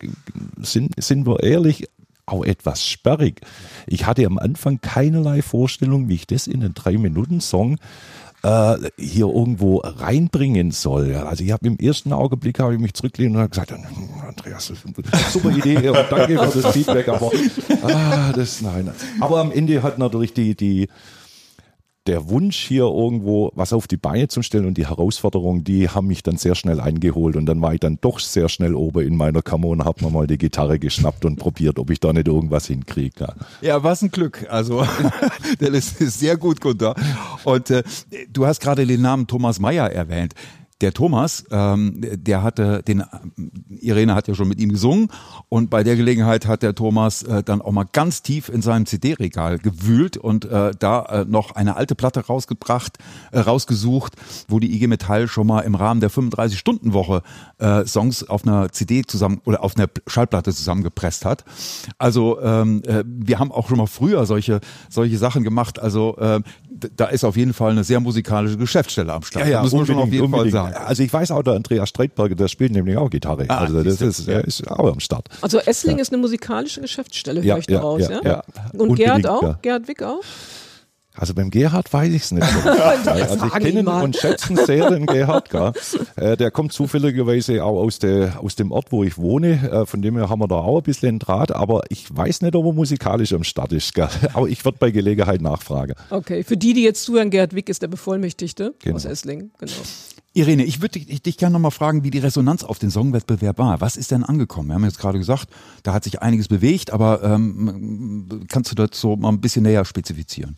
sind, 0.61 1.03
sind 1.03 1.27
wir 1.27 1.43
ehrlich, 1.43 1.89
auch 2.27 2.45
etwas 2.45 2.85
sperrig. 2.87 3.41
Ich 3.87 4.07
hatte 4.07 4.27
am 4.27 4.39
Anfang 4.39 4.81
keinerlei 4.81 5.41
Vorstellung, 5.43 6.09
wie 6.09 6.15
ich 6.15 6.27
das 6.27 6.47
in 6.47 6.63
einen 6.63 6.75
Drei-Minuten-Song 6.75 7.79
äh, 8.43 8.77
hier 8.97 9.27
irgendwo 9.27 9.79
reinbringen 9.79 10.71
soll. 10.71 11.15
Also 11.15 11.43
ich 11.43 11.53
habe 11.53 11.67
im 11.67 11.79
ersten 11.79 12.13
Augenblick 12.13 12.61
habe 12.61 12.75
ich 12.75 12.81
mich 12.81 12.95
zurückgelehnt 12.95 13.35
und 13.35 13.41
habe 13.41 13.51
gesagt, 13.51 13.73
Andreas, 13.73 14.69
das 14.69 14.79
ist 14.79 14.85
eine 14.85 15.31
super 15.31 15.51
Idee 15.51 15.93
danke 16.11 16.39
für 16.39 16.61
das 16.61 16.73
Feedback, 16.73 17.09
aber 17.09 17.33
ah, 17.83 18.33
das 18.33 18.61
nein. 18.61 18.91
Aber 19.21 19.39
am 19.39 19.51
Ende 19.51 19.83
hat 19.83 19.99
natürlich 19.99 20.35
die 20.35 20.55
die 20.55 20.89
der 22.07 22.31
Wunsch 22.31 22.57
hier 22.57 22.85
irgendwo 22.85 23.51
was 23.55 23.73
auf 23.73 23.87
die 23.87 23.99
Beine 23.99 24.29
zu 24.29 24.43
stellen 24.43 24.65
und 24.65 24.79
die 24.79 24.89
Herausforderung, 24.89 25.63
die 25.65 25.91
haben 25.91 26.07
mich 26.07 26.23
dann 26.23 26.37
sehr 26.37 26.55
schnell 26.55 26.81
eingeholt 26.81 27.37
und 27.37 27.47
dann 27.47 27.61
war 27.61 27.75
ich 27.75 27.81
dann 27.81 27.99
doch 28.01 28.19
sehr 28.19 28.49
schnell 28.49 28.75
oben 28.75 29.07
in 29.07 29.17
meiner 29.17 29.43
Kammer 29.43 29.69
und 29.69 29.85
habe 29.85 30.05
mir 30.05 30.11
mal 30.11 30.27
die 30.27 30.39
Gitarre 30.39 30.79
geschnappt 30.79 31.25
und 31.27 31.37
probiert, 31.37 31.79
ob 31.79 31.91
ich 31.91 32.01
da 32.01 32.13
nicht 32.13 32.27
irgendwas 32.27 32.67
hinkriege. 32.67 33.35
Ja. 33.61 33.83
was 33.83 34.03
ein 34.03 34.11
Glück. 34.11 34.47
Also, 34.49 34.87
das 35.59 35.93
ist 36.01 36.19
sehr 36.19 36.37
gut, 36.37 36.61
Gunther. 36.61 36.95
Und 37.45 37.71
äh, 37.71 37.83
du 38.33 38.47
hast 38.47 38.61
gerade 38.61 38.87
den 38.87 39.03
Namen 39.03 39.27
Thomas 39.27 39.61
Meyer 39.61 39.91
erwähnt. 39.91 40.35
Der 40.81 40.93
Thomas, 40.93 41.45
ähm, 41.51 42.01
der 42.01 42.43
hatte 42.43 42.83
den, 42.83 43.03
Irene 43.69 44.15
hat 44.15 44.29
ja 44.29 44.35
schon 44.35 44.49
mit 44.49 44.61
ihm 44.61 44.71
gesungen 44.71 45.09
und 45.49 45.71
bei 45.71 45.83
der 45.83 45.97
Gelegenheit 45.97 46.47
hat 46.47 46.63
der 46.63 46.75
Thomas 46.75 47.23
äh, 47.23 47.43
dann 47.43 47.61
auch 47.61 47.73
mal 47.73 47.87
ganz 47.91 48.23
tief 48.23 48.49
in 48.49 48.63
seinem 48.63 48.87
CD-Regal 48.87 49.59
gewühlt 49.59 50.17
und 50.17 50.45
äh, 50.45 50.71
da 50.79 51.03
äh, 51.05 51.25
noch 51.25 51.53
eine 51.53 51.77
alte 51.77 51.95
Platte 51.95 52.27
rausgebracht, 52.27 52.99
äh, 53.33 53.41
rausgesucht, 53.41 54.15
wo 54.49 54.61
die 54.61 54.75
IG 54.75 54.87
Metall 54.87 55.27
schon 55.27 55.47
mal 55.47 55.61
im 55.61 55.75
Rahmen 55.75 56.01
der 56.01 56.11
35-Stunden-Woche 56.11 57.23
äh, 57.59 57.85
Songs 57.85 58.29
auf 58.29 58.47
einer 58.47 58.71
CD 58.71 59.03
zusammen 59.05 59.41
oder 59.45 59.65
auf 59.65 59.77
einer 59.77 59.89
Schallplatte 60.07 60.53
zusammengepresst 60.53 61.25
hat. 61.25 61.45
Also 61.99 62.41
ähm, 62.41 62.83
äh, 62.87 63.03
wir 63.05 63.39
haben 63.39 63.51
auch 63.51 63.69
schon 63.69 63.79
mal 63.79 63.87
früher 63.87 64.27
solche 64.27 64.61
solche 64.89 65.19
Sachen 65.19 65.45
gemacht. 65.45 65.79
Also 65.79 66.17
äh, 66.19 66.41
da 66.97 67.07
ist 67.07 67.25
auf 67.25 67.37
jeden 67.37 67.53
Fall 67.53 67.73
eine 67.73 67.85
sehr 67.85 68.01
musikalische 68.01 68.57
Geschäftsstelle 68.57 69.13
am 69.13 69.23
Start. 69.23 69.47
Ja, 69.47 69.53
ja, 69.53 69.63
muss 69.63 69.73
man 69.73 69.87
schon 69.87 69.99
auf 69.99 70.13
jeden 70.13 70.31
Fall 70.31 70.51
sagen. 70.51 70.68
Also 70.75 71.03
ich 71.03 71.13
weiß 71.13 71.31
auch, 71.31 71.43
der 71.43 71.55
Andreas 71.55 71.89
Streitberger, 71.89 72.35
der 72.35 72.49
spielt 72.49 72.73
nämlich 72.73 72.97
auch 72.97 73.11
Gitarre. 73.11 73.47
Ah, 73.49 73.59
also 73.59 73.83
das 73.83 74.01
ist, 74.01 74.29
er 74.29 74.45
ist 74.45 74.67
auch 74.69 74.93
am 74.93 75.01
Start. 75.01 75.29
Also 75.41 75.59
Essling 75.59 75.97
ja. 75.97 76.03
ist 76.03 76.13
eine 76.13 76.21
musikalische 76.21 76.81
Geschäftsstelle, 76.81 77.43
höre 77.43 77.59
ich 77.59 77.69
ja, 77.69 77.79
daraus, 77.79 78.09
ja? 78.09 78.21
ja? 78.23 78.43
Und 78.73 78.95
Gerhard 78.97 79.27
auch? 79.27 79.61
Gerhard 79.63 79.89
Wick 79.89 80.03
auch? 80.03 80.23
Also 81.19 81.35
beim 81.35 81.51
Gerhard 81.51 81.93
weiß 81.93 82.13
ich 82.13 82.23
es 82.23 82.31
nicht. 82.31 82.47
So. 82.47 82.69
also 83.11 83.47
ich 83.47 83.53
kenne 83.53 83.81
ihn 83.81 83.89
und 83.89 84.17
schätze 84.17 84.55
sehr 84.65 84.89
den 84.89 85.05
Gerhard. 85.05 85.51
Gell. 85.51 85.73
Äh, 86.15 86.37
der 86.37 86.53
kommt 86.53 86.73
zufälligerweise 86.73 87.65
auch 87.65 87.83
aus, 87.83 87.99
der, 87.99 88.41
aus 88.41 88.55
dem 88.55 88.71
Ort, 88.71 88.93
wo 88.93 89.03
ich 89.03 89.19
wohne. 89.19 89.71
Äh, 89.71 89.87
von 89.87 90.01
dem 90.01 90.17
her 90.17 90.29
haben 90.29 90.41
wir 90.41 90.47
da 90.47 90.57
auch 90.57 90.79
ein 90.79 90.85
bisschen 90.85 91.09
einen 91.09 91.19
Draht. 91.19 91.51
Aber 91.53 91.83
ich 91.89 92.07
weiß 92.17 92.43
nicht, 92.43 92.55
ob 92.55 92.67
er 92.67 92.73
musikalisch 92.73 93.33
am 93.33 93.43
Start 93.43 93.73
ist. 93.73 93.95
Gell. 93.95 94.09
Aber 94.33 94.49
ich 94.49 94.65
werde 94.65 94.79
bei 94.79 94.93
Gelegenheit 94.93 95.41
nachfragen. 95.41 95.95
Okay, 96.11 96.45
für 96.45 96.57
die, 96.57 96.73
die 96.73 96.85
jetzt 96.85 97.03
zuhören, 97.03 97.31
Gerhard 97.31 97.55
Wick 97.55 97.69
ist 97.69 97.83
der 97.83 97.89
Bevollmächtigte 97.89 98.75
genau. 98.79 98.97
aus 98.97 99.05
Esslingen. 99.05 99.51
Genau. 99.59 99.73
Irene, 100.35 100.63
ich 100.63 100.81
würde 100.81 101.01
dich, 101.01 101.23
dich 101.23 101.37
gerne 101.37 101.55
nochmal 101.55 101.73
fragen, 101.73 102.05
wie 102.05 102.11
die 102.11 102.19
Resonanz 102.19 102.63
auf 102.63 102.79
den 102.79 102.93
Songwettbewerb 102.93 103.59
war. 103.59 103.81
Was 103.81 103.97
ist 103.97 104.13
denn 104.13 104.23
angekommen? 104.23 104.69
Wir 104.69 104.75
haben 104.75 104.85
jetzt 104.85 105.01
gerade 105.01 105.19
gesagt, 105.19 105.49
da 105.83 105.93
hat 105.93 106.05
sich 106.05 106.23
einiges 106.23 106.47
bewegt, 106.47 106.93
aber 106.93 107.25
ähm, 107.25 108.47
kannst 108.49 108.71
du 108.71 108.77
das 108.77 108.91
so 108.93 109.17
mal 109.17 109.31
ein 109.31 109.41
bisschen 109.41 109.65
näher 109.65 109.85
spezifizieren? 109.85 110.57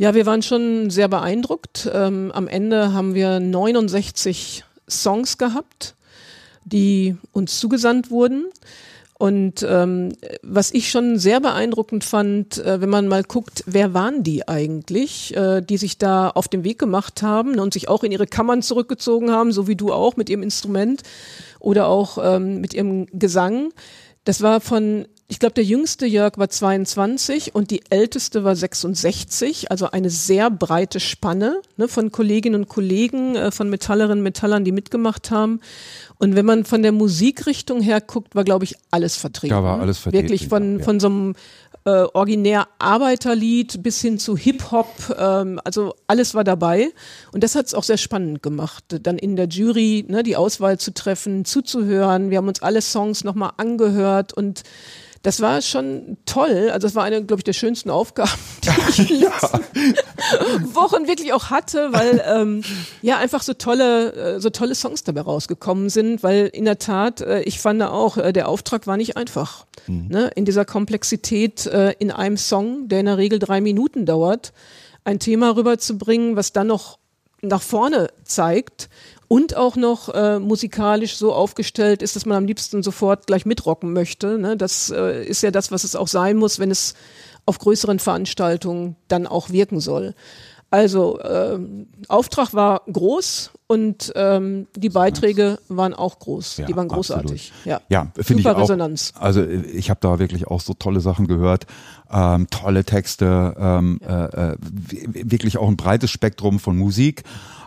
Ja, 0.00 0.14
wir 0.14 0.24
waren 0.24 0.40
schon 0.40 0.88
sehr 0.88 1.08
beeindruckt. 1.08 1.86
Ähm, 1.92 2.32
am 2.32 2.48
Ende 2.48 2.94
haben 2.94 3.12
wir 3.12 3.38
69 3.38 4.64
Songs 4.88 5.36
gehabt, 5.36 5.94
die 6.64 7.18
uns 7.32 7.60
zugesandt 7.60 8.10
wurden. 8.10 8.46
Und 9.18 9.62
ähm, 9.68 10.14
was 10.42 10.72
ich 10.72 10.90
schon 10.90 11.18
sehr 11.18 11.38
beeindruckend 11.40 12.02
fand, 12.02 12.56
äh, 12.56 12.80
wenn 12.80 12.88
man 12.88 13.08
mal 13.08 13.22
guckt, 13.24 13.62
wer 13.66 13.92
waren 13.92 14.22
die 14.22 14.48
eigentlich, 14.48 15.36
äh, 15.36 15.60
die 15.60 15.76
sich 15.76 15.98
da 15.98 16.30
auf 16.30 16.48
den 16.48 16.64
Weg 16.64 16.78
gemacht 16.78 17.20
haben 17.20 17.58
und 17.58 17.74
sich 17.74 17.90
auch 17.90 18.02
in 18.02 18.10
ihre 18.10 18.26
Kammern 18.26 18.62
zurückgezogen 18.62 19.30
haben, 19.30 19.52
so 19.52 19.68
wie 19.68 19.76
du 19.76 19.92
auch 19.92 20.16
mit 20.16 20.30
ihrem 20.30 20.42
Instrument 20.42 21.02
oder 21.58 21.88
auch 21.88 22.16
ähm, 22.22 22.62
mit 22.62 22.72
ihrem 22.72 23.04
Gesang. 23.12 23.74
Das 24.24 24.40
war 24.40 24.62
von 24.62 25.04
ich 25.30 25.38
glaube, 25.38 25.54
der 25.54 25.62
jüngste 25.62 26.06
Jörg 26.06 26.38
war 26.38 26.50
22 26.50 27.54
und 27.54 27.70
die 27.70 27.82
älteste 27.88 28.42
war 28.42 28.56
66, 28.56 29.70
also 29.70 29.88
eine 29.88 30.10
sehr 30.10 30.50
breite 30.50 30.98
Spanne 30.98 31.62
ne, 31.76 31.86
von 31.86 32.10
Kolleginnen 32.10 32.62
und 32.62 32.68
Kollegen, 32.68 33.36
äh, 33.36 33.52
von 33.52 33.70
Metallerinnen 33.70 34.18
und 34.18 34.24
Metallern, 34.24 34.64
die 34.64 34.72
mitgemacht 34.72 35.30
haben. 35.30 35.60
Und 36.18 36.34
wenn 36.34 36.44
man 36.44 36.64
von 36.64 36.82
der 36.82 36.90
Musikrichtung 36.90 37.80
her 37.80 38.00
guckt, 38.00 38.34
war, 38.34 38.42
glaube 38.42 38.64
ich, 38.64 38.74
alles 38.90 39.16
vertreten. 39.16 39.54
Da 39.54 39.62
war 39.62 39.80
alles 39.80 39.98
vertreten. 39.98 40.24
Wirklich 40.24 40.48
von, 40.48 40.80
ja. 40.80 40.84
von 40.84 40.98
so 40.98 41.06
einem 41.06 41.34
äh, 41.84 41.90
originär 41.90 42.66
Arbeiterlied 42.80 43.84
bis 43.84 44.00
hin 44.00 44.18
zu 44.18 44.36
Hip-Hop, 44.36 45.16
ähm, 45.16 45.60
also 45.64 45.94
alles 46.08 46.34
war 46.34 46.42
dabei. 46.42 46.88
Und 47.32 47.44
das 47.44 47.54
hat 47.54 47.66
es 47.66 47.74
auch 47.74 47.84
sehr 47.84 47.98
spannend 47.98 48.42
gemacht, 48.42 48.84
dann 49.02 49.16
in 49.16 49.36
der 49.36 49.46
Jury 49.46 50.04
ne, 50.08 50.24
die 50.24 50.34
Auswahl 50.34 50.78
zu 50.78 50.92
treffen, 50.92 51.44
zuzuhören. 51.44 52.30
Wir 52.30 52.38
haben 52.38 52.48
uns 52.48 52.62
alle 52.62 52.82
Songs 52.82 53.22
nochmal 53.22 53.52
angehört 53.58 54.32
und 54.32 54.64
das 55.22 55.42
war 55.42 55.60
schon 55.60 56.16
toll. 56.24 56.70
Also 56.72 56.86
das 56.86 56.94
war 56.94 57.04
eine, 57.04 57.22
glaube 57.22 57.40
ich, 57.40 57.44
der 57.44 57.52
schönsten 57.52 57.90
Aufgaben, 57.90 58.30
die 58.64 58.70
ich 58.88 58.98
in 58.98 59.06
den 59.06 59.20
letzten 59.20 60.74
Wochen 60.74 61.06
wirklich 61.06 61.32
auch 61.32 61.50
hatte, 61.50 61.92
weil 61.92 62.22
ähm, 62.26 62.62
ja 63.02 63.18
einfach 63.18 63.42
so 63.42 63.52
tolle, 63.52 64.12
äh, 64.12 64.40
so 64.40 64.48
tolle 64.48 64.74
Songs 64.74 65.04
dabei 65.04 65.20
rausgekommen 65.20 65.90
sind, 65.90 66.22
weil 66.22 66.46
in 66.46 66.64
der 66.64 66.78
Tat, 66.78 67.20
äh, 67.20 67.42
ich 67.42 67.60
fand 67.60 67.82
auch, 67.82 68.16
äh, 68.16 68.32
der 68.32 68.48
Auftrag 68.48 68.86
war 68.86 68.96
nicht 68.96 69.16
einfach. 69.18 69.66
Mhm. 69.86 70.08
Ne? 70.08 70.30
In 70.36 70.46
dieser 70.46 70.64
Komplexität 70.64 71.66
äh, 71.66 71.92
in 71.98 72.10
einem 72.10 72.38
Song, 72.38 72.88
der 72.88 73.00
in 73.00 73.06
der 73.06 73.18
Regel 73.18 73.38
drei 73.38 73.60
Minuten 73.60 74.06
dauert, 74.06 74.52
ein 75.04 75.18
Thema 75.18 75.54
rüberzubringen, 75.54 76.36
was 76.36 76.52
dann 76.52 76.68
noch 76.68 76.98
nach 77.42 77.62
vorne 77.62 78.08
zeigt 78.24 78.88
und 79.30 79.56
auch 79.56 79.76
noch 79.76 80.08
äh, 80.12 80.40
musikalisch 80.40 81.14
so 81.14 81.32
aufgestellt 81.32 82.02
ist, 82.02 82.16
dass 82.16 82.26
man 82.26 82.36
am 82.36 82.46
liebsten 82.46 82.82
sofort 82.82 83.28
gleich 83.28 83.46
mitrocken 83.46 83.92
möchte. 83.92 84.38
Ne? 84.38 84.56
Das 84.56 84.90
äh, 84.90 85.24
ist 85.24 85.44
ja 85.44 85.52
das, 85.52 85.70
was 85.70 85.84
es 85.84 85.94
auch 85.94 86.08
sein 86.08 86.36
muss, 86.36 86.58
wenn 86.58 86.72
es 86.72 86.94
auf 87.46 87.60
größeren 87.60 88.00
Veranstaltungen 88.00 88.96
dann 89.06 89.28
auch 89.28 89.50
wirken 89.50 89.78
soll. 89.78 90.16
Also 90.72 91.20
äh, 91.20 91.60
Auftrag 92.08 92.54
war 92.54 92.82
groß 92.92 93.52
und 93.68 94.12
ähm, 94.16 94.66
die 94.74 94.88
Beiträge 94.88 95.60
waren 95.68 95.94
auch 95.94 96.18
groß. 96.18 96.56
Ja, 96.56 96.66
die 96.66 96.74
waren 96.74 96.88
großartig. 96.88 97.52
Absolut. 97.52 97.66
Ja, 97.66 97.80
ja 97.88 98.12
finde 98.20 98.40
ich 98.40 98.48
auch. 98.48 98.58
Resonanz. 98.58 99.12
Also 99.16 99.44
ich 99.44 99.90
habe 99.90 100.00
da 100.00 100.18
wirklich 100.18 100.48
auch 100.48 100.60
so 100.60 100.74
tolle 100.74 101.00
Sachen 101.00 101.28
gehört, 101.28 101.66
ähm, 102.10 102.48
tolle 102.50 102.84
Texte, 102.84 103.54
ähm, 103.56 104.00
ja. 104.02 104.26
äh, 104.26 104.52
äh 104.54 104.56
wirklich 105.30 105.56
auch 105.56 105.68
ein 105.68 105.76
breites 105.76 106.10
Spektrum 106.10 106.58
von 106.58 106.76
Musik. 106.76 107.22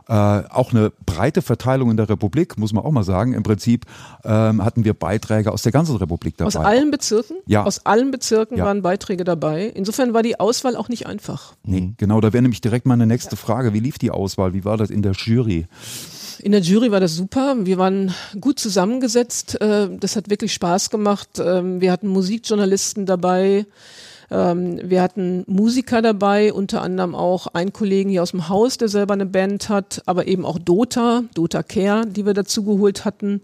Äh, 0.07 0.13
auch 0.13 0.71
eine 0.71 0.91
breite 1.05 1.41
Verteilung 1.41 1.89
in 1.89 1.97
der 1.97 2.09
Republik, 2.09 2.57
muss 2.57 2.73
man 2.73 2.83
auch 2.83 2.91
mal 2.91 3.03
sagen. 3.03 3.33
Im 3.33 3.43
Prinzip 3.43 3.85
ähm, 4.25 4.63
hatten 4.63 4.83
wir 4.83 4.93
Beiträge 4.93 5.51
aus 5.51 5.61
der 5.61 5.71
ganzen 5.71 5.95
Republik 5.95 6.37
dabei. 6.37 6.47
Aus 6.47 6.55
allen 6.57 6.91
Bezirken? 6.91 7.37
Ja. 7.45 7.63
Aus 7.63 7.85
allen 7.85 8.11
Bezirken 8.11 8.57
ja. 8.57 8.65
waren 8.65 8.81
Beiträge 8.81 9.23
dabei. 9.23 9.71
Insofern 9.73 10.13
war 10.13 10.21
die 10.21 10.39
Auswahl 10.39 10.75
auch 10.75 10.89
nicht 10.89 11.07
einfach. 11.07 11.53
Nee, 11.63 11.81
mhm. 11.81 11.95
genau, 11.97 12.19
da 12.19 12.33
wäre 12.33 12.41
nämlich 12.41 12.61
direkt 12.61 12.85
meine 12.85 13.07
nächste 13.07 13.35
ja. 13.35 13.41
Frage. 13.41 13.73
Wie 13.73 13.79
lief 13.79 13.97
die 13.97 14.11
Auswahl? 14.11 14.53
Wie 14.53 14.65
war 14.65 14.77
das 14.77 14.89
in 14.89 15.01
der 15.01 15.13
Jury? 15.13 15.67
In 16.39 16.51
der 16.51 16.61
Jury 16.61 16.91
war 16.91 16.99
das 16.99 17.15
super. 17.15 17.55
Wir 17.59 17.77
waren 17.77 18.13
gut 18.41 18.59
zusammengesetzt. 18.59 19.61
Äh, 19.61 19.87
das 19.97 20.17
hat 20.17 20.29
wirklich 20.29 20.53
Spaß 20.53 20.89
gemacht. 20.89 21.39
Ähm, 21.39 21.79
wir 21.79 21.91
hatten 21.91 22.07
Musikjournalisten 22.07 23.05
dabei. 23.05 23.65
Ähm, 24.31 24.79
wir 24.83 25.01
hatten 25.01 25.43
Musiker 25.47 26.01
dabei, 26.01 26.53
unter 26.53 26.81
anderem 26.81 27.15
auch 27.15 27.47
einen 27.47 27.73
Kollegen 27.73 28.09
hier 28.09 28.23
aus 28.23 28.31
dem 28.31 28.49
Haus, 28.49 28.77
der 28.77 28.89
selber 28.89 29.13
eine 29.13 29.25
Band 29.25 29.69
hat, 29.69 30.01
aber 30.05 30.27
eben 30.27 30.45
auch 30.45 30.59
Dota, 30.59 31.23
Dota 31.33 31.63
Care, 31.63 32.05
die 32.05 32.25
wir 32.25 32.33
dazu 32.33 32.63
geholt 32.63 33.05
hatten. 33.05 33.41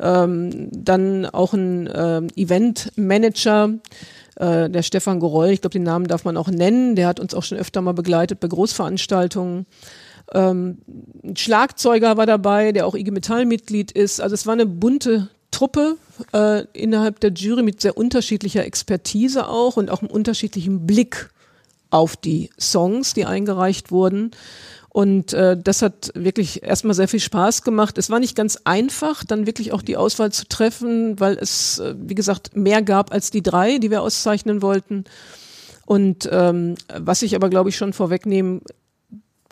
Ähm, 0.00 0.68
dann 0.72 1.26
auch 1.26 1.54
ein 1.54 1.88
ähm, 1.94 2.28
Event-Manager, 2.36 3.70
äh, 4.36 4.70
der 4.70 4.82
Stefan 4.82 5.20
Geroll, 5.20 5.48
ich 5.48 5.60
glaube, 5.60 5.72
den 5.72 5.82
Namen 5.82 6.06
darf 6.06 6.24
man 6.24 6.36
auch 6.36 6.48
nennen, 6.48 6.94
der 6.94 7.08
hat 7.08 7.20
uns 7.20 7.34
auch 7.34 7.42
schon 7.42 7.58
öfter 7.58 7.82
mal 7.82 7.94
begleitet 7.94 8.40
bei 8.40 8.48
Großveranstaltungen. 8.48 9.66
Ähm, 10.32 10.78
ein 11.24 11.36
Schlagzeuger 11.36 12.16
war 12.16 12.26
dabei, 12.26 12.72
der 12.72 12.86
auch 12.86 12.94
IG 12.94 13.10
Metall-Mitglied 13.10 13.92
ist. 13.92 14.20
Also 14.20 14.34
es 14.34 14.46
war 14.46 14.52
eine 14.52 14.66
bunte 14.66 15.28
Truppe 15.58 15.96
äh, 16.32 16.66
innerhalb 16.72 17.18
der 17.18 17.32
Jury 17.32 17.64
mit 17.64 17.80
sehr 17.80 17.96
unterschiedlicher 17.96 18.64
Expertise 18.64 19.48
auch 19.48 19.76
und 19.76 19.90
auch 19.90 20.02
einem 20.02 20.10
unterschiedlichen 20.10 20.86
Blick 20.86 21.30
auf 21.90 22.16
die 22.16 22.50
Songs, 22.60 23.12
die 23.12 23.24
eingereicht 23.24 23.90
wurden. 23.90 24.30
Und 24.88 25.32
äh, 25.32 25.56
das 25.60 25.82
hat 25.82 26.12
wirklich 26.14 26.62
erstmal 26.62 26.94
sehr 26.94 27.08
viel 27.08 27.18
Spaß 27.18 27.62
gemacht. 27.62 27.98
Es 27.98 28.08
war 28.08 28.20
nicht 28.20 28.36
ganz 28.36 28.60
einfach, 28.62 29.24
dann 29.24 29.46
wirklich 29.46 29.72
auch 29.72 29.82
die 29.82 29.96
Auswahl 29.96 30.30
zu 30.30 30.46
treffen, 30.46 31.18
weil 31.18 31.36
es, 31.36 31.80
äh, 31.80 31.96
wie 31.98 32.14
gesagt, 32.14 32.54
mehr 32.54 32.80
gab 32.80 33.12
als 33.12 33.32
die 33.32 33.42
drei, 33.42 33.78
die 33.78 33.90
wir 33.90 34.02
auszeichnen 34.02 34.62
wollten. 34.62 35.06
Und 35.86 36.28
ähm, 36.30 36.76
was 36.96 37.22
ich 37.22 37.34
aber, 37.34 37.48
glaube 37.48 37.70
ich, 37.70 37.76
schon 37.76 37.92
vorwegnehmen 37.92 38.60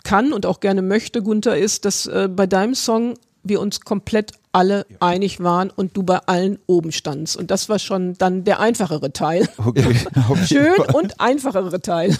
kann 0.05 0.33
und 0.33 0.47
auch 0.47 0.61
gerne 0.61 0.83
möchte, 0.83 1.21
Gunther, 1.21 1.57
ist, 1.57 1.85
dass 1.85 2.07
äh, 2.07 2.29
bei 2.31 2.47
deinem 2.47 2.77
Song 2.77 3.14
wir 3.42 3.61
uns 3.61 3.81
komplett 3.81 4.33
alle 4.57 4.87
ja. 4.88 4.97
einig 5.01 5.40
waren 5.40 5.69
und 5.69 5.99
du 5.99 6.03
bei 6.03 6.16
allen 6.16 6.59
oben 6.66 6.90
standst. 6.90 7.37
Und 7.37 7.51
das 7.51 7.69
war 7.69 7.79
schon 7.79 8.14
dann 8.14 8.45
der 8.45 8.59
einfachere 8.59 9.12
Teil. 9.12 9.47
Okay. 9.66 9.97
Schön 10.47 10.77
und 10.95 11.21
einfachere 11.21 11.81
Teil. 11.83 12.16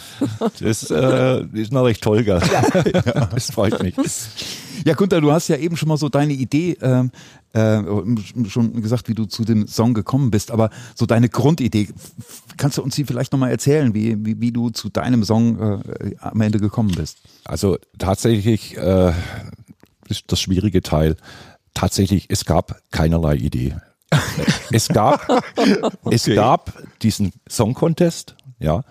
Das 0.61 0.91
äh, 0.91 1.45
ist 1.53 1.73
noch 1.73 1.85
recht 1.85 2.03
toll, 2.03 2.25
gell? 2.25 2.41
Ja. 2.53 3.27
das 3.27 3.53
freut 3.53 3.81
mich. 3.83 3.95
Ja, 4.85 4.95
Gunther, 4.95 5.21
du 5.21 5.31
hast 5.31 5.47
ja 5.49 5.57
eben 5.57 5.77
schon 5.77 5.89
mal 5.89 5.97
so 5.97 6.09
deine 6.09 6.33
Idee 6.33 6.77
ähm, 6.83 7.13
äh, 7.53 7.83
schon 8.49 8.83
gesagt, 8.83 9.09
wie 9.09 9.15
du 9.15 9.27
zu 9.27 9.45
dem 9.45 9.69
Song 9.69 9.95
gekommen 9.95 10.33
bist, 10.33 10.51
aber 10.51 10.71
so 10.97 11.07
deine 11.07 11.29
Grundidee, 11.29 11.89
kannst 12.57 12.79
du 12.79 12.83
uns 12.83 12.97
die 12.97 13.05
vielleicht 13.05 13.33
nochmal 13.33 13.51
erzählen, 13.51 13.95
wie, 13.95 14.17
wie, 14.25 14.41
wie, 14.41 14.51
du 14.51 14.71
zu 14.71 14.89
deinem 14.89 15.23
Song 15.23 15.81
äh, 15.81 16.17
am 16.19 16.41
Ende 16.41 16.59
gekommen 16.59 16.93
bist? 16.97 17.19
Also 17.45 17.79
tatsächlich 17.99 18.77
äh, 18.77 19.13
ist 20.09 20.25
das 20.27 20.41
schwierige 20.41 20.83
Teil 20.83 21.17
tatsächlich, 21.77 22.27
es 22.31 22.45
gab 22.45 22.81
keinerlei 22.91 23.37
Idee. 23.37 23.77
es 24.73 24.89
gab, 24.89 25.29
okay. 25.57 26.15
es 26.15 26.25
gab 26.27 26.73
diesen 27.03 27.33
Song 27.49 27.75
Contest, 27.75 28.35
ja, 28.59 28.83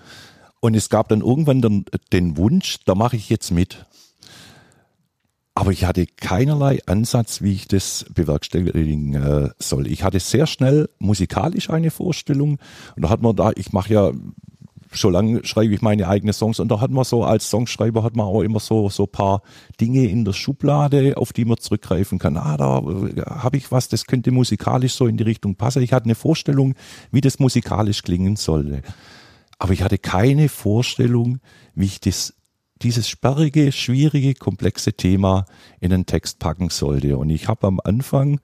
und 0.60 0.76
es 0.76 0.90
gab 0.90 1.10
dann 1.10 1.22
irgendwann 1.22 1.62
den, 1.62 1.86
den 2.14 2.38
Wunsch, 2.38 2.78
da 2.86 2.96
mache 2.96 3.16
ich 3.16 3.30
jetzt 3.30 3.52
mit. 3.52 3.86
Aber 5.54 5.72
ich 5.72 5.86
hatte 5.86 6.06
keinerlei 6.06 6.80
Ansatz, 6.86 7.42
wie 7.42 7.54
ich 7.54 7.68
das 7.68 8.06
bewerkstelligen 8.14 9.14
äh, 9.14 9.50
soll. 9.58 9.88
Ich 9.88 10.04
hatte 10.04 10.20
sehr 10.20 10.48
schnell 10.48 10.90
musikalisch 11.00 11.70
eine 11.70 11.92
Vorstellung 11.92 12.60
und 12.96 13.02
da 13.04 13.10
hat 13.10 13.22
man 13.22 13.36
da, 13.36 13.52
ich 13.56 13.72
mache 13.72 13.94
ja 13.94 14.12
schon 14.96 15.14
lange 15.14 15.46
schreibe 15.46 15.74
ich 15.74 15.82
meine 15.82 16.08
eigenen 16.08 16.34
Songs 16.34 16.60
und 16.60 16.70
da 16.70 16.82
hat 16.82 16.92
man 16.92 17.04
so 17.04 17.24
als 17.24 17.50
Songschreiber 17.50 18.04
hat 18.04 18.16
man 18.16 18.26
auch 18.26 18.42
immer 18.42 18.60
so 18.60 18.90
so 18.90 19.06
paar 19.06 19.42
Dinge 19.80 20.06
in 20.06 20.26
der 20.26 20.34
Schublade, 20.34 21.18
auf 21.18 21.34
die 21.34 21.46
man 21.46 21.58
zurückgreifen 21.58 22.20
kann. 22.20 22.38
Ah, 22.38 22.58
da 22.58 22.80
äh, 22.80 23.22
habe 23.22 23.58
ich 23.58 23.72
was, 23.72 23.90
das 23.90 24.06
könnte 24.06 24.32
musikalisch 24.32 24.94
so 24.94 25.08
in 25.08 25.18
die 25.18 25.24
Richtung 25.24 25.56
passen. 25.56 25.84
Ich 25.84 25.94
hatte 25.94 26.06
eine 26.06 26.16
Vorstellung, 26.16 26.76
wie 27.12 27.22
das 27.22 27.40
musikalisch 27.40 28.04
klingen 28.04 28.36
sollte. 28.36 28.82
Aber 29.58 29.74
ich 29.74 29.84
hatte 29.84 29.98
keine 29.98 30.50
Vorstellung, 30.50 31.40
wie 31.74 31.86
ich 31.86 32.00
das 32.00 32.34
dieses 32.82 33.08
sperrige, 33.08 33.72
schwierige, 33.72 34.34
komplexe 34.34 34.94
Thema 34.94 35.46
in 35.80 35.92
den 35.92 36.06
Text 36.06 36.40
packen 36.40 36.70
sollte. 36.70 37.18
Und 37.18 37.30
ich 37.30 37.48
habe 37.48 37.68
am 37.68 37.80
Anfang 37.84 38.42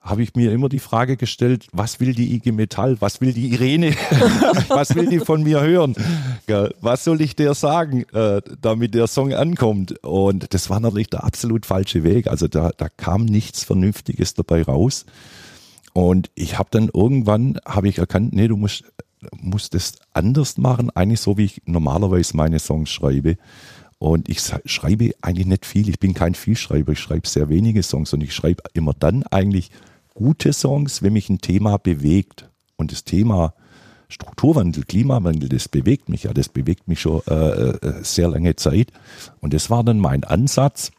habe 0.00 0.22
ich 0.22 0.34
mir 0.34 0.50
immer 0.52 0.68
die 0.68 0.78
Frage 0.78 1.16
gestellt, 1.16 1.66
was 1.72 2.00
will 2.00 2.14
die 2.14 2.34
IG 2.34 2.52
Metall, 2.52 2.96
was 3.00 3.20
will 3.20 3.32
die 3.34 3.52
Irene, 3.52 3.94
was 4.68 4.94
will 4.94 5.06
die 5.06 5.20
von 5.20 5.42
mir 5.42 5.60
hören, 5.60 5.94
was 6.80 7.04
soll 7.04 7.20
ich 7.20 7.36
der 7.36 7.54
sagen, 7.54 8.04
äh, 8.14 8.40
damit 8.60 8.94
der 8.94 9.06
Song 9.06 9.34
ankommt. 9.34 10.02
Und 10.02 10.52
das 10.54 10.70
war 10.70 10.80
natürlich 10.80 11.10
der 11.10 11.24
absolut 11.24 11.66
falsche 11.66 12.02
Weg. 12.02 12.28
Also 12.28 12.48
da, 12.48 12.70
da 12.76 12.88
kam 12.88 13.26
nichts 13.26 13.62
Vernünftiges 13.62 14.34
dabei 14.34 14.62
raus. 14.62 15.04
Und 15.92 16.30
ich 16.34 16.58
habe 16.58 16.68
dann 16.70 16.88
irgendwann, 16.92 17.58
habe 17.66 17.88
ich 17.88 17.98
erkannt, 17.98 18.32
nee, 18.32 18.48
du 18.48 18.56
musst, 18.56 18.84
musst 19.36 19.74
das 19.74 19.96
anders 20.14 20.56
machen, 20.56 20.88
eigentlich 20.90 21.20
so, 21.20 21.36
wie 21.36 21.44
ich 21.44 21.62
normalerweise 21.66 22.36
meine 22.36 22.58
Songs 22.58 22.88
schreibe. 22.88 23.36
Und 23.98 24.30
ich 24.30 24.40
schreibe 24.64 25.10
eigentlich 25.20 25.46
nicht 25.46 25.66
viel. 25.66 25.90
Ich 25.90 25.98
bin 25.98 26.14
kein 26.14 26.34
Vielschreiber. 26.34 26.92
Ich 26.92 27.00
schreibe 27.00 27.28
sehr 27.28 27.50
wenige 27.50 27.82
Songs 27.82 28.14
und 28.14 28.22
ich 28.22 28.34
schreibe 28.34 28.62
immer 28.72 28.94
dann 28.98 29.24
eigentlich 29.24 29.70
gute 30.14 30.52
Songs, 30.52 31.02
wenn 31.02 31.12
mich 31.12 31.28
ein 31.28 31.40
Thema 31.40 31.78
bewegt. 31.78 32.48
Und 32.76 32.92
das 32.92 33.04
Thema, 33.04 33.54
Strukturwandel, 34.08 34.84
Klimawandel, 34.84 35.48
das 35.48 35.68
bewegt 35.68 36.08
mich 36.08 36.24
ja, 36.24 36.32
das 36.32 36.48
bewegt 36.48 36.88
mich 36.88 37.00
schon 37.00 37.20
äh, 37.28 37.34
äh, 37.34 38.02
sehr 38.02 38.28
lange 38.28 38.56
Zeit. 38.56 38.92
Und 39.40 39.54
das 39.54 39.70
war 39.70 39.84
dann 39.84 39.98
mein 39.98 40.24
Ansatz. 40.24 40.90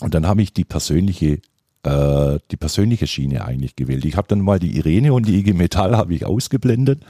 Und 0.00 0.14
dann 0.14 0.26
habe 0.26 0.42
ich 0.42 0.52
die 0.52 0.64
persönliche 0.64 1.40
äh, 1.84 2.38
die 2.50 2.56
persönliche 2.56 3.06
Schiene 3.06 3.44
eigentlich 3.44 3.76
gewählt. 3.76 4.04
Ich 4.04 4.16
habe 4.16 4.28
dann 4.28 4.40
mal 4.40 4.58
die 4.58 4.76
Irene 4.76 5.12
und 5.12 5.26
die 5.26 5.38
IG 5.38 5.52
Metall 5.52 5.96
habe 5.96 6.14
ich 6.14 6.24
ausgeblendet 6.24 7.04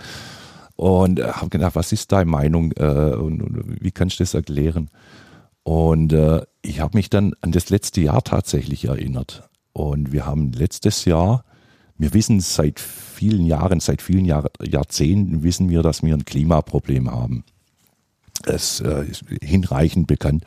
und 0.77 1.21
habe 1.21 1.49
gedacht, 1.49 1.75
was 1.75 1.93
ist 1.93 2.13
deine 2.13 2.31
Meinung 2.31 2.73
äh, 2.73 3.15
und, 3.17 3.43
und, 3.43 3.83
wie 3.83 3.91
kannst 3.91 4.19
du 4.19 4.23
das 4.23 4.35
erklären? 4.35 4.91
Und 5.63 6.13
äh, 6.13 6.43
ich 6.63 6.81
habe 6.81 6.97
mich 6.97 7.11
dann 7.11 7.35
an 7.41 7.53
das 7.53 7.71
letzte 7.71 8.01
Jahr 8.01 8.23
tatsächlich 8.23 8.85
erinnert. 8.85 9.48
Und 9.79 10.11
wir 10.11 10.27
haben 10.27 10.51
letztes 10.51 11.05
Jahr, 11.05 11.45
wir 11.99 12.13
wissen 12.13 12.41
seit 12.41 12.81
vielen 12.81 13.47
Jahren, 13.47 13.79
seit 13.79 14.03
vielen 14.03 14.25
Jahr, 14.25 14.51
Jahrzehnten 14.61 15.45
wissen 15.45 15.71
wir, 15.71 15.85
dass 15.85 16.03
wir 16.03 16.15
ein 16.15 16.25
Klimaproblem 16.25 17.09
haben. 17.09 17.45
Es 18.45 18.81
äh, 18.81 19.05
ist 19.05 19.25
hinreichend 19.41 20.09
bekannt. 20.09 20.43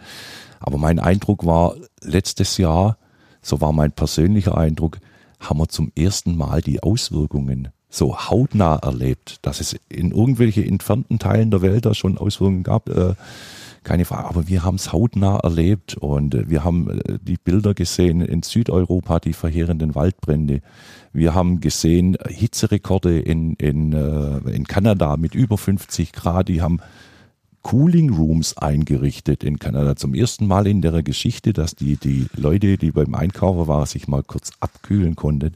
Aber 0.60 0.78
mein 0.78 1.00
Eindruck 1.00 1.46
war, 1.46 1.76
letztes 2.02 2.58
Jahr, 2.58 2.98
so 3.42 3.62
war 3.62 3.72
mein 3.72 3.94
persönlicher 3.94 4.58
Eindruck, 4.58 5.00
haben 5.40 5.60
wir 5.60 5.70
zum 5.70 5.94
ersten 5.96 6.36
Mal 6.36 6.62
die 6.62 6.84
Auswirkungen 6.84 7.70
so 7.90 8.18
hautnah 8.30 8.76
erlebt, 8.76 9.38
dass 9.44 9.62
es 9.62 9.78
in 9.88 10.12
irgendwelche 10.12 10.66
entfernten 10.66 11.20
Teilen 11.20 11.52
der 11.52 11.62
Welt 11.62 11.86
da 11.86 11.94
schon 11.94 12.18
Auswirkungen 12.18 12.64
gab. 12.64 12.90
Äh, 12.90 13.16
keine 13.84 14.06
Frage, 14.06 14.28
aber 14.28 14.48
wir 14.48 14.64
haben 14.64 14.76
es 14.76 14.94
hautnah 14.94 15.38
erlebt 15.38 15.96
und 15.96 16.36
äh, 16.36 16.50
wir 16.50 16.64
haben 16.64 16.90
äh, 16.90 17.20
die 17.22 17.38
Bilder 17.38 17.74
gesehen 17.74 18.22
in 18.22 18.44
Südeuropa, 18.44 19.20
die 19.20 19.34
verheerenden 19.34 19.96
Waldbrände. 19.96 20.62
Wir 21.14 21.34
haben 21.34 21.60
gesehen 21.60 22.18
Hitzerekorde 22.28 23.20
in, 23.20 23.56
in, 23.56 23.92
in 23.92 24.66
Kanada 24.66 25.18
mit 25.18 25.36
über 25.36 25.58
50 25.58 26.14
Grad. 26.14 26.48
Die 26.48 26.62
haben 26.62 26.80
Cooling 27.64 28.14
Rooms 28.14 28.58
eingerichtet 28.58 29.44
in 29.44 29.60
Kanada. 29.60 29.96
Zum 29.96 30.14
ersten 30.14 30.48
Mal 30.48 30.68
in 30.68 30.82
der 30.82 31.04
Geschichte, 31.04 31.54
dass 31.54 31.76
die, 31.76 31.98
die 31.98 32.28
Leute, 32.36 32.78
die 32.78 32.92
beim 32.92 33.14
Einkaufen 33.14 33.68
waren, 33.68 33.86
sich 33.86 34.08
mal 34.08 34.24
kurz 34.24 34.52
abkühlen 34.60 35.16
konnten. 35.16 35.54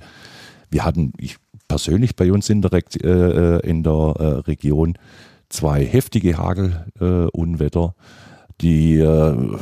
Wir 0.70 0.84
hatten, 0.84 1.14
ich 1.18 1.38
persönlich 1.68 2.16
bei 2.16 2.32
uns 2.32 2.50
in 2.50 2.62
der, 2.62 2.74
äh, 2.74 3.68
in 3.68 3.84
der 3.84 4.16
äh, 4.20 4.26
Region, 4.48 4.98
zwei 5.50 5.86
heftige 5.86 6.38
Hagelunwetter, 6.38 7.96
äh, 7.98 8.02
die 8.62 8.98
äh, 8.98 9.58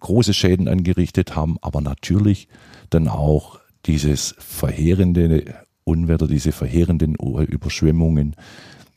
große 0.00 0.34
Schäden 0.34 0.68
angerichtet 0.68 1.36
haben, 1.36 1.56
aber 1.60 1.80
natürlich 1.80 2.48
dann 2.90 3.08
auch 3.08 3.60
dieses 3.86 4.34
verheerende 4.38 5.54
Unwetter, 5.84 6.26
diese 6.26 6.52
verheerenden 6.52 7.14
Überschwemmungen 7.14 8.34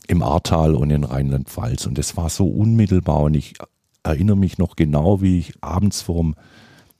im 0.07 0.23
Ahrtal 0.23 0.73
und 0.75 0.89
in 0.89 1.03
Rheinland-Pfalz. 1.03 1.85
Und 1.85 1.97
das 1.97 2.15
war 2.15 2.29
so 2.29 2.47
unmittelbar 2.47 3.21
und 3.21 3.35
ich 3.35 3.55
erinnere 4.03 4.37
mich 4.37 4.57
noch 4.57 4.75
genau, 4.75 5.21
wie 5.21 5.39
ich 5.39 5.53
abends 5.61 6.01
vorm 6.01 6.35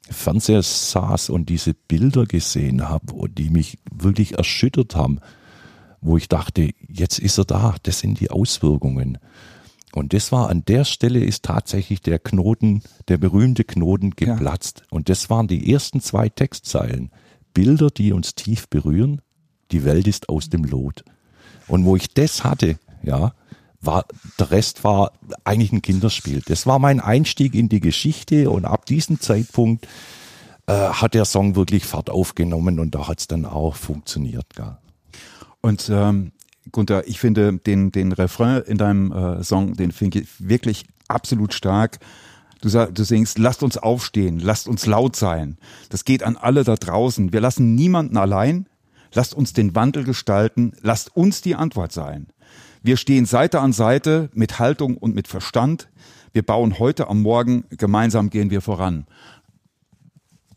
Fernseher 0.10 0.62
saß 0.62 1.30
und 1.30 1.50
diese 1.50 1.74
Bilder 1.74 2.26
gesehen 2.26 2.88
habe 2.88 3.30
die 3.30 3.50
mich 3.50 3.78
wirklich 3.92 4.38
erschüttert 4.38 4.96
haben, 4.96 5.20
wo 6.02 6.18
ich 6.18 6.30
dachte, 6.30 6.72
jetzt 6.88 7.20
ist 7.20 7.38
er 7.38 7.46
da, 7.46 7.76
das 7.84 8.00
sind 8.00 8.20
die 8.20 8.32
Auswirkungen. 8.32 9.18
Und 9.94 10.14
das 10.14 10.32
war 10.32 10.50
an 10.50 10.64
der 10.66 10.86
Stelle 10.86 11.24
ist 11.24 11.44
tatsächlich 11.44 12.02
der 12.02 12.20
Knoten, 12.20 12.84
der 13.08 13.18
berühmte 13.18 13.64
Knoten 13.64 14.12
geplatzt. 14.12 14.82
Ja. 14.82 14.86
Und 14.92 15.10
das 15.10 15.30
waren 15.30 15.48
die 15.48 15.72
ersten 15.72 16.02
zwei 16.02 16.30
Textzeilen. 16.30 17.12
Bilder, 17.54 17.90
die 17.90 18.14
uns 18.14 18.36
tief 18.36 18.68
berühren. 18.68 19.22
Die 19.72 19.84
Welt 19.84 20.08
ist 20.08 20.30
aus 20.30 20.50
dem 20.50 20.64
Lot. 20.66 21.04
Und 21.68 21.86
wo 21.86 21.96
ich 21.96 22.14
das 22.14 22.44
hatte, 22.44 22.78
ja, 23.02 23.34
war, 23.82 24.06
der 24.40 24.52
Rest 24.52 24.84
war 24.84 25.14
eigentlich 25.44 25.72
ein 25.72 25.82
Kinderspiel. 25.82 26.42
Das 26.46 26.66
war 26.68 26.80
mein 26.80 27.00
Einstieg 27.00 27.56
in 27.56 27.70
die 27.70 27.80
Geschichte 27.80 28.50
und 28.50 28.66
ab 28.66 28.86
diesem 28.86 29.20
Zeitpunkt 29.20 29.88
äh, 30.68 30.74
hat 30.74 31.14
der 31.14 31.26
Song 31.26 31.56
wirklich 31.56 31.86
Fahrt 31.86 32.10
aufgenommen 32.10 32.80
und 32.80 32.94
da 32.96 33.08
hat 33.08 33.20
es 33.20 33.28
dann 33.28 33.46
auch 33.46 33.76
funktioniert. 33.76 34.46
Gell. 34.56 34.78
Und 35.62 35.90
ähm, 35.90 36.32
Gunther, 36.72 37.08
ich 37.08 37.20
finde 37.20 37.58
den, 37.58 37.92
den 37.92 38.12
Refrain 38.12 38.62
in 38.64 38.78
deinem 38.78 39.12
äh, 39.12 39.44
Song, 39.44 39.76
den 39.76 39.92
finde 39.92 40.20
ich 40.20 40.28
wirklich 40.40 40.86
absolut 41.08 41.54
stark. 41.54 42.00
Du, 42.62 42.70
sag, 42.70 42.96
du 42.96 43.04
singst, 43.04 43.38
lasst 43.38 43.64
uns 43.64 43.78
aufstehen, 43.78 44.40
lasst 44.40 44.68
uns 44.68 44.86
laut 44.86 45.16
sein. 45.16 45.58
Das 45.90 46.06
geht 46.06 46.24
an 46.24 46.38
alle 46.38 46.64
da 46.64 46.76
draußen. 46.76 47.32
Wir 47.32 47.42
lassen 47.42 47.76
niemanden 47.76 48.18
allein. 48.18 48.68
Lasst 49.14 49.34
uns 49.34 49.54
den 49.54 49.76
Wandel 49.76 50.04
gestalten. 50.04 50.74
Lasst 50.82 51.16
uns 51.16 51.42
die 51.42 51.56
Antwort 51.56 51.92
sein. 51.92 52.28
Wir 52.82 52.98
stehen 52.98 53.26
Seite 53.26 53.60
an 53.60 53.74
Seite 53.74 54.30
mit 54.34 54.60
Haltung 54.60 54.98
und 54.98 55.16
mit 55.16 55.28
Verstand. 55.28 55.90
Wir 56.34 56.44
bauen 56.44 56.78
heute 56.80 57.08
am 57.10 57.22
Morgen, 57.22 57.66
gemeinsam 57.70 58.30
gehen 58.30 58.50
wir 58.50 58.62
voran. 58.62 59.08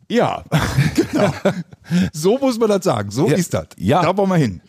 Ja, 0.09 0.45
genau. 0.95 1.33
so 2.13 2.39
muss 2.39 2.59
man 2.59 2.69
das 2.69 2.85
sagen. 2.85 3.11
So 3.11 3.29
ja, 3.29 3.37
ist 3.37 3.55
das. 3.55 3.69
Ja. 3.77 4.03
Da 4.03 4.17
wollen 4.17 4.29
wir 4.29 4.37
hin. 4.37 4.61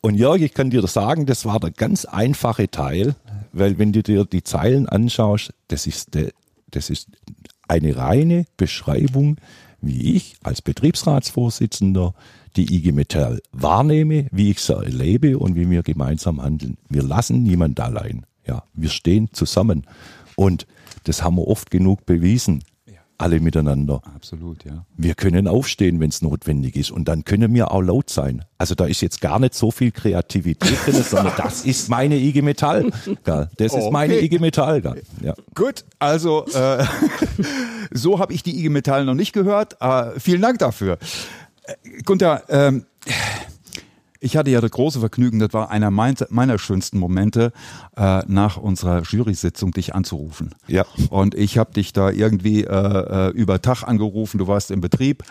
Und 0.00 0.14
Jörg, 0.14 0.40
ich 0.40 0.54
kann 0.54 0.70
dir 0.70 0.86
sagen, 0.86 1.26
das 1.26 1.44
war 1.44 1.60
der 1.60 1.70
ganz 1.70 2.04
einfache 2.04 2.70
Teil, 2.70 3.14
weil 3.52 3.78
wenn 3.78 3.92
du 3.92 4.02
dir 4.02 4.24
die 4.24 4.42
Zeilen 4.42 4.88
anschaust, 4.88 5.52
das 5.68 5.86
ist, 5.86 6.16
das 6.70 6.90
ist 6.90 7.08
eine 7.68 7.96
reine 7.96 8.46
Beschreibung, 8.56 9.38
wie 9.80 10.14
ich 10.14 10.36
als 10.42 10.62
Betriebsratsvorsitzender 10.62 12.14
die 12.56 12.74
IG 12.74 12.92
Metall 12.92 13.40
wahrnehme, 13.52 14.26
wie 14.30 14.50
ich 14.50 14.60
sie 14.60 14.74
erlebe 14.74 15.38
und 15.38 15.54
wie 15.54 15.68
wir 15.68 15.82
gemeinsam 15.82 16.42
handeln. 16.42 16.78
Wir 16.88 17.02
lassen 17.02 17.42
niemand 17.42 17.78
allein. 17.80 18.24
Ja, 18.46 18.64
wir 18.74 18.88
stehen 18.88 19.28
zusammen. 19.32 19.86
Und 20.36 20.66
das 21.04 21.22
haben 21.22 21.36
wir 21.36 21.46
oft 21.46 21.70
genug 21.70 22.06
bewiesen. 22.06 22.62
Alle 23.18 23.40
miteinander. 23.40 24.02
Absolut, 24.14 24.64
ja. 24.64 24.84
Wir 24.96 25.14
können 25.14 25.48
aufstehen, 25.48 26.00
wenn 26.00 26.10
es 26.10 26.20
notwendig 26.20 26.76
ist. 26.76 26.90
Und 26.90 27.08
dann 27.08 27.24
können 27.24 27.54
wir 27.54 27.70
auch 27.70 27.80
laut 27.80 28.10
sein. 28.10 28.44
Also 28.58 28.74
da 28.74 28.84
ist 28.84 29.00
jetzt 29.00 29.22
gar 29.22 29.38
nicht 29.38 29.54
so 29.54 29.70
viel 29.70 29.90
Kreativität 29.90 30.76
drin, 30.84 31.02
sondern 31.08 31.32
das 31.36 31.64
ist 31.64 31.88
meine 31.88 32.16
IG 32.16 32.42
Metall. 32.42 32.90
Das 33.24 33.48
ist 33.58 33.74
okay. 33.74 33.90
meine 33.90 34.20
IG 34.20 34.38
Metall. 34.38 34.82
Ja. 35.22 35.34
Gut, 35.54 35.84
also 35.98 36.44
äh, 36.48 36.84
so 37.90 38.18
habe 38.18 38.34
ich 38.34 38.42
die 38.42 38.58
IG 38.58 38.68
Metall 38.68 39.06
noch 39.06 39.14
nicht 39.14 39.32
gehört. 39.32 39.80
Äh, 39.80 40.20
vielen 40.20 40.42
Dank 40.42 40.58
dafür. 40.58 40.98
Gunther, 42.04 42.42
ähm, 42.48 42.84
ich 44.20 44.36
hatte 44.36 44.50
ja 44.50 44.60
das 44.60 44.70
große 44.70 45.00
Vergnügen, 45.00 45.38
das 45.38 45.52
war 45.52 45.70
einer 45.70 45.90
meiner 45.90 46.58
schönsten 46.58 46.98
Momente, 46.98 47.52
äh, 47.96 48.22
nach 48.26 48.56
unserer 48.56 49.02
Jury-Sitzung 49.02 49.72
dich 49.72 49.94
anzurufen. 49.94 50.54
Ja. 50.66 50.84
Und 51.10 51.34
ich 51.34 51.58
habe 51.58 51.72
dich 51.72 51.92
da 51.92 52.10
irgendwie 52.10 52.64
äh, 52.64 53.28
äh, 53.28 53.30
über 53.30 53.60
Tag 53.62 53.82
angerufen, 53.84 54.38
du 54.38 54.46
warst 54.46 54.70
im 54.70 54.80
Betrieb 54.80 55.22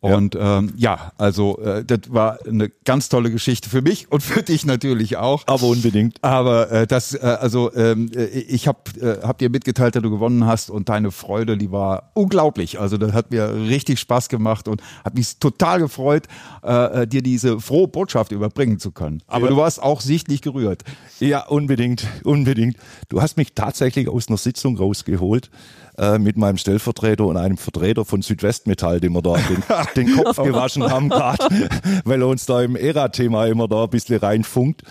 und 0.00 0.34
ja, 0.34 0.58
ähm, 0.58 0.72
ja 0.76 1.12
also 1.18 1.58
äh, 1.58 1.84
das 1.84 2.00
war 2.08 2.38
eine 2.46 2.68
ganz 2.84 3.08
tolle 3.08 3.30
Geschichte 3.30 3.68
für 3.68 3.82
mich 3.82 4.10
und 4.12 4.22
für 4.22 4.42
dich 4.42 4.64
natürlich 4.64 5.16
auch. 5.16 5.42
Aber 5.46 5.66
unbedingt. 5.66 6.22
Aber 6.22 6.70
äh, 6.70 6.86
das, 6.86 7.14
äh, 7.14 7.18
also 7.18 7.74
ähm, 7.74 8.10
äh, 8.14 8.26
ich 8.26 8.68
habe 8.68 8.78
äh, 9.00 9.26
hab 9.26 9.38
dir 9.38 9.50
mitgeteilt, 9.50 9.96
dass 9.96 10.02
du 10.02 10.10
gewonnen 10.10 10.46
hast 10.46 10.70
und 10.70 10.88
deine 10.88 11.10
Freude, 11.10 11.56
die 11.56 11.72
war 11.72 12.10
unglaublich. 12.14 12.78
Also 12.78 12.96
das 12.96 13.12
hat 13.12 13.32
mir 13.32 13.52
richtig 13.52 13.98
Spaß 13.98 14.28
gemacht 14.28 14.68
und 14.68 14.82
hat 15.04 15.14
mich 15.14 15.38
total 15.38 15.80
gefreut, 15.80 16.26
äh, 16.62 17.02
äh, 17.02 17.06
dir 17.06 17.22
diese 17.22 17.60
frohe 17.60 17.88
Botschaft 17.88 18.30
überbringen 18.30 18.78
zu 18.78 18.92
können. 18.92 19.22
Aber 19.26 19.46
ja. 19.46 19.50
du 19.50 19.56
warst 19.56 19.82
auch 19.82 20.00
sichtlich 20.00 20.42
gerührt. 20.42 20.84
Ja, 21.18 21.46
unbedingt, 21.46 22.06
unbedingt. 22.22 22.76
Du 23.08 23.20
hast 23.20 23.36
mich 23.36 23.54
tatsächlich 23.54 24.08
aus 24.08 24.28
einer 24.28 24.36
Sitzung 24.36 24.76
rausgeholt 24.76 25.50
äh, 25.98 26.18
mit 26.18 26.36
meinem 26.36 26.56
Stellvertreter 26.56 27.26
und 27.26 27.36
einem 27.36 27.58
Vertreter 27.58 28.04
von 28.04 28.22
Südwestmetall, 28.22 29.00
dem 29.00 29.12
wir 29.14 29.22
da 29.22 29.34
den, 29.36 29.62
den 30.06 30.16
Kopf 30.16 30.36
gewaschen 30.36 30.88
haben 30.90 31.08
gerade, 31.08 31.68
weil 32.04 32.22
er 32.22 32.28
uns 32.28 32.46
da 32.46 32.62
im 32.62 32.76
ERA-Thema 32.76 33.46
immer 33.46 33.68
da 33.68 33.84
ein 33.84 33.90
bisschen 33.90 34.18
reinfunkt. 34.18 34.82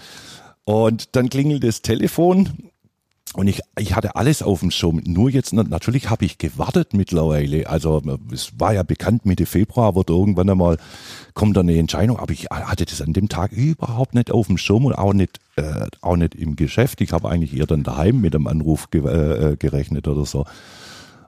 Und 0.66 1.16
dann 1.16 1.30
klingelt 1.30 1.64
das 1.64 1.82
Telefon 1.82 2.70
und 3.34 3.48
ich, 3.48 3.62
ich 3.78 3.96
hatte 3.96 4.16
alles 4.16 4.42
auf 4.42 4.62
dem 4.62 4.72
Schirm. 4.72 5.02
Nur 5.06 5.30
jetzt, 5.30 5.54
natürlich 5.54 6.10
habe 6.10 6.26
ich 6.26 6.38
gewartet 6.38 6.94
mittlerweile. 6.94 7.70
Also 7.70 8.02
es 8.32 8.52
war 8.58 8.74
ja 8.74 8.84
bekannt, 8.84 9.26
Mitte 9.26 9.46
Februar 9.46 9.96
wird 9.96 10.10
irgendwann 10.10 10.50
einmal, 10.50 10.78
kommt 11.34 11.56
da 11.56 11.62
eine 11.62 11.78
Entscheidung. 11.78 12.18
Aber 12.18 12.32
ich 12.32 12.46
hatte 12.50 12.86
das 12.86 13.02
an 13.02 13.14
dem 13.14 13.30
Tag 13.30 13.52
überhaupt 13.52 14.16
nicht 14.16 14.32
auf 14.32 14.48
dem 14.48 14.58
Schirm 14.58 14.86
und 14.86 14.94
auch 14.94 15.14
nicht, 15.14 15.40
äh, 15.56 15.88
auch 16.02 16.16
nicht 16.16 16.36
im 16.36 16.56
Geschäft. 16.56 17.02
Ich 17.02 17.12
habe 17.12 17.30
eigentlich 17.30 17.56
eher 17.56 17.68
dann 17.68 17.84
daheim 17.84 18.22
mit 18.22 18.34
dem 18.34 18.48
Anruf 18.48 18.90
ge 18.90 19.02
äh, 19.06 19.56
gerechnet 19.58 20.08
oder 20.08 20.26
so. 20.26 20.46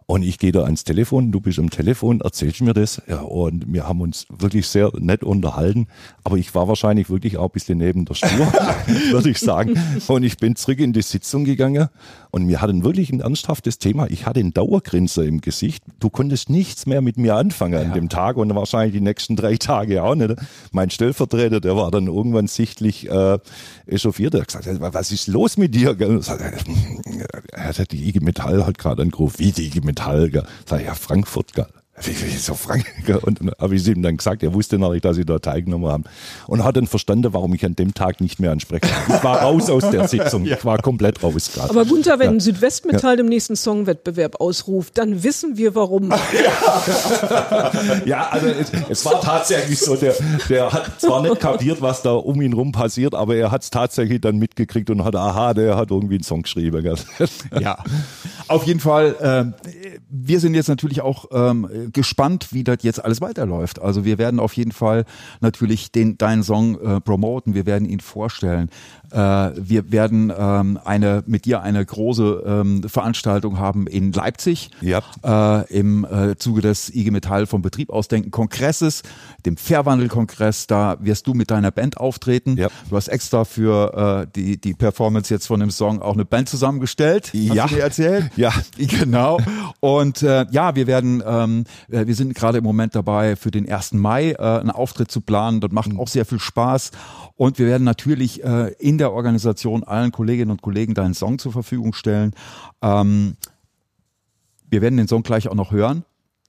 Und 0.10 0.24
ich 0.24 0.40
gehe 0.40 0.52
da 0.52 0.64
ans 0.64 0.84
Telefon, 0.84 1.32
du 1.32 1.40
bist 1.40 1.60
am 1.60 1.70
Telefon, 1.70 2.22
erzählst 2.22 2.62
mir 2.62 2.74
das. 2.74 3.00
Ja, 3.08 3.20
und 3.20 3.72
wir 3.72 3.88
haben 3.88 4.02
uns 4.02 4.26
wirklich 4.36 4.68
sehr 4.68 4.92
nett 4.98 5.24
unterhalten. 5.24 5.86
aber 6.24 6.38
ich 6.38 6.56
war 6.56 6.68
wahrscheinlich 6.68 7.12
wirklich 7.12 7.38
auch 7.38 7.46
ein 7.46 7.52
bisschen 7.52 7.78
neben 7.78 8.06
der 8.06 8.16
Spur, 8.16 8.30
würde 9.12 9.30
ich 9.30 9.38
sagen. 9.38 9.80
Und 10.08 10.24
ich 10.24 10.38
bin 10.38 10.56
zurück 10.56 10.80
in 10.80 10.94
die 10.94 11.04
Sitzung 11.04 11.46
gegangen 11.46 11.90
und 12.32 12.48
wir 12.48 12.62
hatten 12.62 12.84
wirklich 12.84 13.12
ein 13.12 13.22
ernsthaftes 13.22 13.80
Thema. 13.80 14.08
Ich 14.10 14.26
hatte 14.26 14.40
einen 14.40 14.54
Dauergrinser 14.54 15.24
im 15.24 15.42
Gesicht. 15.42 15.84
Du 16.00 16.10
konntest 16.10 16.50
nichts 16.50 16.86
mehr 16.86 17.02
mit 17.02 17.18
mir 17.18 17.36
anfangen 17.36 17.74
ja. 17.74 17.82
an 17.82 17.94
dem 17.94 18.10
Tag 18.10 18.38
und 18.38 18.54
wahrscheinlich 18.54 18.94
die 18.94 19.02
nächsten 19.02 19.36
drei 19.36 19.58
Tage 19.58 20.04
auch 20.04 20.16
nicht. 20.16 20.36
Mein 20.72 20.90
Stellvertreter, 20.90 21.60
der 21.60 21.76
war 21.76 21.90
dann 21.92 22.08
irgendwann 22.08 22.48
sichtlich 22.48 23.10
äh, 23.10 23.40
echauffiert. 23.88 24.36
Er 24.36 24.42
hat 24.42 24.48
gesagt, 24.48 24.80
was 24.80 25.12
ist 25.12 25.28
los 25.28 25.58
mit 25.58 25.74
dir? 25.74 25.98
Er 27.52 27.68
hat 27.68 27.92
die 27.92 28.10
IG 28.10 28.20
Metall 28.20 28.66
hat 28.66 28.78
gerade 28.78 29.02
angerufen. 29.02 29.40
Wie 29.40 29.52
die 29.52 29.68
IG 29.68 29.82
Metall? 29.82 30.30
Sag 30.66 30.82
ich, 30.82 30.86
ja, 30.86 30.94
Frankfurt. 30.94 31.54
Gell? 31.54 31.66
So 32.40 32.54
Frank? 32.54 32.86
Und 33.24 33.42
dann 33.42 33.52
habe 33.60 33.76
ich 33.76 33.88
ihm 33.88 34.02
dann 34.02 34.18
gesagt, 34.18 34.44
er 34.44 34.54
wusste 34.54 34.78
noch 34.78 34.92
nicht, 34.92 35.04
dass 35.06 35.18
ich 35.18 35.26
da 35.26 35.40
teilgenommen 35.40 35.92
habe. 35.92 36.04
Und 36.48 36.64
hat 36.64 36.78
dann 36.78 36.88
verstanden, 36.88 37.34
warum 37.34 37.54
ich 37.54 37.66
an 37.66 37.76
dem 37.76 37.94
Tag 37.94 38.22
nicht 38.22 38.40
mehr 38.40 38.52
anspreche. 38.52 38.88
Ich 39.08 39.24
war 39.24 39.42
raus 39.42 39.70
aus 39.70 39.90
der 39.90 40.08
Sitzung. 40.08 40.46
Ich 40.60 40.66
war 40.66 40.80
komplett 40.80 41.22
raus 41.22 41.52
gerade. 41.54 41.70
Aber 41.70 41.86
Gunther, 41.86 42.18
wenn 42.18 42.34
ja. 42.34 42.40
Südwestmetall 42.40 43.12
ja. 43.12 43.18
dem 43.18 43.28
nächsten 43.28 43.56
Songwettbewerb 43.56 44.42
ausruft, 44.42 44.98
dann 44.98 45.24
wissen 45.24 45.58
wir 45.58 45.76
warum. 45.76 46.12
ja, 48.06 48.30
also 48.30 48.48
es, 48.48 48.72
es, 48.90 49.06
war 49.06 49.22
tatsächlich 49.22 49.80
so, 49.80 49.96
der, 49.96 50.16
der 50.50 50.72
hat 50.72 51.00
zwar 51.00 51.22
nicht 51.22 51.40
kapiert, 51.40 51.82
was 51.82 52.02
da 52.02 52.14
um 52.14 52.42
ihn 52.42 52.54
rum 52.54 52.72
passiert, 52.72 53.14
aber 53.14 53.36
er 53.36 53.52
hat 53.52 53.64
es 53.64 53.70
tatsächlich 53.70 54.22
dann 54.22 54.38
mitgekriegt 54.38 54.90
und 54.90 55.04
hat, 55.04 55.16
aha, 55.16 55.54
der 55.54 55.78
hat 55.78 55.92
irgendwie 55.92 56.16
einen 56.16 56.24
Song 56.24 56.42
geschrieben. 56.42 56.98
Ja, 57.60 57.78
auf 58.50 58.66
jeden 58.66 58.80
Fall. 58.80 59.54
Äh, 59.56 60.00
wir 60.10 60.40
sind 60.40 60.56
jetzt 60.56 60.68
natürlich 60.68 61.02
auch 61.02 61.26
ähm, 61.32 61.90
gespannt, 61.94 62.52
wie 62.52 62.64
das 62.64 62.78
jetzt 62.82 63.04
alles 63.04 63.22
weiterläuft. 63.22 63.82
Also 63.82 64.06
wir 64.06 64.18
werden 64.18 64.40
auf 64.40 64.54
jeden 64.54 64.72
Fall 64.72 65.06
natürlich 65.40 65.92
den 65.92 66.18
deinen 66.18 66.44
Song 66.44 66.80
äh, 66.80 67.02
promoten, 67.02 67.54
wir 67.54 67.66
werden 67.66 67.88
ihn 67.88 68.00
vorstellen. 68.00 68.70
Äh, 69.12 69.18
wir 69.18 69.92
werden 69.92 70.32
ähm, 70.38 70.80
eine 70.84 71.24
mit 71.28 71.46
dir 71.46 71.62
eine 71.62 71.86
große 71.86 72.44
ähm, 72.46 72.84
Veranstaltung 72.88 73.60
haben 73.60 73.88
in 73.88 74.12
Leipzig 74.12 74.72
ja. 74.82 75.02
äh, 75.24 75.74
im 75.74 76.06
äh, 76.06 76.36
Zuge 76.38 76.62
des 76.62 76.94
IG 76.94 77.12
Metall 77.12 77.48
vom 77.48 77.62
Betrieb 77.62 77.90
ausdenken 77.90 78.32
Kongresses, 78.32 79.04
dem 79.46 79.58
Fairwandel-Kongress. 79.58 80.68
Da 80.68 80.98
wirst 81.00 81.28
du 81.28 81.34
mit 81.34 81.52
deiner 81.52 81.72
Band 81.72 81.98
auftreten. 81.98 82.58
Ja. 82.58 82.70
Du 82.90 82.96
hast 82.96 83.08
extra 83.08 83.46
für 83.46 84.26
äh, 84.26 84.32
die 84.36 84.60
die 84.60 84.74
Performance 84.74 85.34
jetzt 85.34 85.48
von 85.48 85.60
dem 85.60 85.72
Song 85.72 86.02
auch 86.02 86.14
eine 86.14 86.26
Band 86.26 86.50
zusammengestellt. 86.50 87.32
Ja. 87.34 87.64
Hast 87.64 87.72
du 87.72 87.76
mir 87.76 87.84
erzählt? 87.84 88.32
Ja. 88.36 88.54
Genau. 89.00 89.40
Und 89.80 90.24
äh, 90.24 90.46
ja, 90.52 90.76
wir 90.76 90.88
werden 90.88 91.22
ähm, 91.26 91.64
äh, 91.90 92.08
wir 92.08 92.16
sind 92.16 92.36
gerade 92.36 92.60
im 92.60 92.64
Moment 92.64 92.96
dabei, 92.96 93.36
für 93.36 93.52
den 93.52 93.70
1. 93.70 93.94
Mai 93.94 94.32
äh, 94.32 94.38
einen 94.38 94.72
Auftritt 94.72 95.12
zu 95.12 95.22
planen. 95.22 95.62
Das 95.62 95.72
macht 95.72 95.94
mhm. 95.94 96.00
auch 96.00 96.08
sehr 96.08 96.26
viel 96.26 96.40
Spaß. 96.40 96.92
Und 97.36 97.58
wir 97.58 97.68
werden 97.68 97.84
natürlich 97.84 98.44
äh, 98.44 98.74
in 98.80 98.98
der 99.00 99.12
Organisation 99.14 99.84
allen 99.84 100.12
Kolleginnen 100.12 100.52
und 100.52 100.62
Kollegen 100.62 100.94
deinen 100.94 101.14
Song 101.14 101.40
zur 101.40 101.52
Verfügung 101.52 101.94
stellen. 101.94 102.34
Ähm, 102.82 103.36
wir 104.70 104.82
werden 104.82 104.98
den 104.98 105.08
Song 105.08 105.24
gleich 105.24 105.48
auch 105.48 105.56
noch 105.56 105.72
hören. 105.72 106.04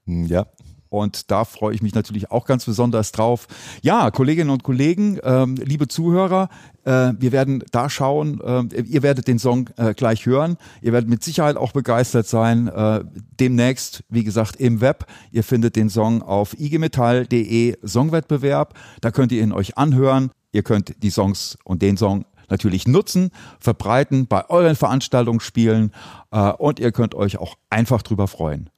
Mhm, 0.05 0.25
ja. 0.25 0.45
Und 0.91 1.31
da 1.31 1.45
freue 1.45 1.73
ich 1.73 1.81
mich 1.81 1.95
natürlich 1.95 2.31
auch 2.31 2.45
ganz 2.45 2.65
besonders 2.65 3.13
drauf. 3.13 3.47
Ja, 3.81 4.11
Kolleginnen 4.11 4.49
und 4.49 4.63
Kollegen, 4.63 5.19
ähm, 5.23 5.55
liebe 5.55 5.87
Zuhörer, 5.87 6.49
äh, 6.83 7.13
wir 7.17 7.31
werden 7.31 7.63
da 7.71 7.89
schauen. 7.89 8.41
Äh, 8.41 8.81
ihr 8.81 9.01
werdet 9.01 9.25
den 9.29 9.39
Song 9.39 9.69
äh, 9.77 9.93
gleich 9.93 10.25
hören. 10.25 10.57
Ihr 10.81 10.91
werdet 10.91 11.09
mit 11.09 11.23
Sicherheit 11.23 11.55
auch 11.55 11.71
begeistert 11.71 12.27
sein. 12.27 12.67
Äh, 12.67 13.05
demnächst, 13.39 14.03
wie 14.09 14.25
gesagt, 14.25 14.57
im 14.57 14.81
Web. 14.81 15.05
Ihr 15.31 15.45
findet 15.45 15.77
den 15.77 15.89
Song 15.89 16.23
auf 16.23 16.59
igmetall.de 16.59 17.77
Songwettbewerb. 17.87 18.73
Da 18.99 19.11
könnt 19.11 19.31
ihr 19.31 19.41
ihn 19.41 19.53
euch 19.53 19.77
anhören. 19.77 20.31
Ihr 20.51 20.63
könnt 20.63 21.01
die 21.01 21.09
Songs 21.09 21.57
und 21.63 21.81
den 21.81 21.95
Song 21.95 22.25
natürlich 22.49 22.87
nutzen, 22.87 23.31
verbreiten, 23.59 24.27
bei 24.27 24.49
euren 24.49 24.75
Veranstaltungen 24.75 25.39
spielen 25.39 25.91
äh, 26.31 26.51
und 26.51 26.79
ihr 26.79 26.91
könnt 26.91 27.15
euch 27.15 27.37
auch 27.37 27.57
einfach 27.69 28.01
drüber 28.01 28.27
freuen. 28.27 28.69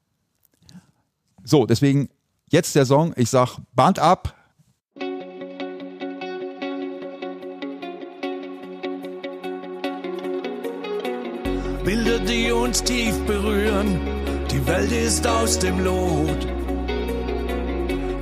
So, 1.43 1.65
deswegen 1.65 2.09
jetzt 2.49 2.75
der 2.75 2.85
Song. 2.85 3.13
Ich 3.17 3.29
sag 3.29 3.57
Band 3.73 3.99
ab. 3.99 4.35
Bilder, 11.83 12.19
die 12.19 12.51
uns 12.51 12.81
tief 12.81 13.13
berühren. 13.25 13.99
Die 14.49 14.65
Welt 14.65 14.91
ist 14.91 15.27
aus 15.27 15.59
dem 15.59 15.83
Lot. 15.83 16.47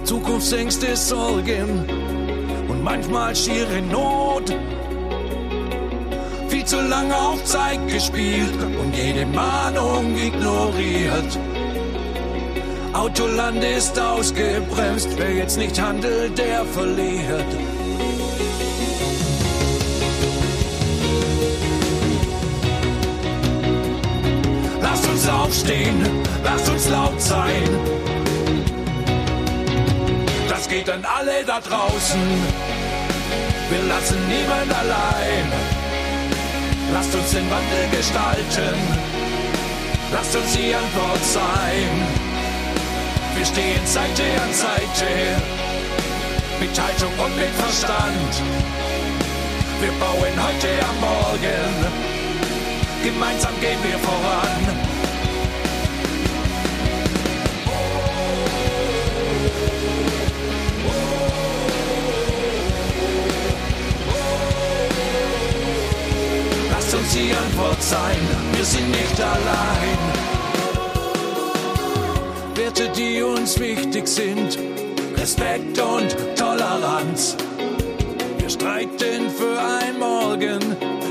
Zukunftsängste, 0.04 0.96
Sorgen 0.96 1.86
und 2.68 2.84
manchmal 2.84 3.36
schiere 3.36 3.82
Not. 3.82 4.52
Viel 6.62 6.68
zu 6.68 6.82
lange 6.82 7.16
auf 7.18 7.44
Zeit 7.44 7.80
gespielt 7.88 8.54
und 8.80 8.96
jede 8.96 9.26
Mahnung 9.26 10.16
ignoriert. 10.16 11.40
Autoland 12.94 13.64
ist 13.64 14.00
ausgebremst, 14.00 15.10
wer 15.18 15.34
jetzt 15.34 15.58
nicht 15.58 15.82
handelt, 15.82 16.38
der 16.38 16.64
verliert. 16.66 17.46
Lasst 24.84 25.10
uns 25.10 25.30
aufstehen, 25.30 26.06
lasst 26.44 26.70
uns 26.70 26.90
laut 26.90 27.20
sein. 27.20 27.70
Das 30.48 30.70
geht 30.70 30.88
an 30.92 31.04
alle 31.06 31.44
da 31.44 31.60
draußen. 31.60 32.22
Wir 33.72 33.82
lassen 33.88 34.20
niemand 34.28 34.72
allein. 34.80 35.81
Lasst 36.94 37.16
uns 37.16 37.32
den 37.32 37.50
Wandel 37.50 37.90
gestalten. 37.90 38.76
Lasst 40.12 40.36
uns 40.36 40.54
die 40.54 40.76
Antwort 40.76 41.24
sein. 41.24 41.90
Wir 43.36 43.46
stehen 43.46 43.86
Seite 43.86 44.24
an 44.44 44.54
Seite, 44.54 45.08
mit 46.60 46.80
Haltung 46.80 47.14
und 47.18 47.36
mit 47.38 47.50
Verstand. 47.56 48.34
Wir 49.80 49.92
bauen 50.00 50.36
heute 50.36 50.70
am 50.90 51.00
Morgen, 51.00 51.74
gemeinsam 53.04 53.54
gehen 53.62 53.80
wir 53.84 53.98
voran. 53.98 54.91
Die 67.22 67.34
Antwort 67.34 67.82
sein, 67.82 68.18
wir 68.54 68.66
sind 68.66 68.90
nicht 68.90 69.20
allein. 69.22 70.00
Werte, 72.56 72.90
die 72.90 73.22
uns 73.22 73.60
wichtig 73.60 74.08
sind. 74.08 74.58
Respekt 75.18 75.80
und 75.80 76.16
Toleranz. 76.36 77.36
Wir 78.40 78.50
streiten 78.50 79.30
für 79.30 79.58
ein 79.60 80.00
Morgen, 80.00 80.60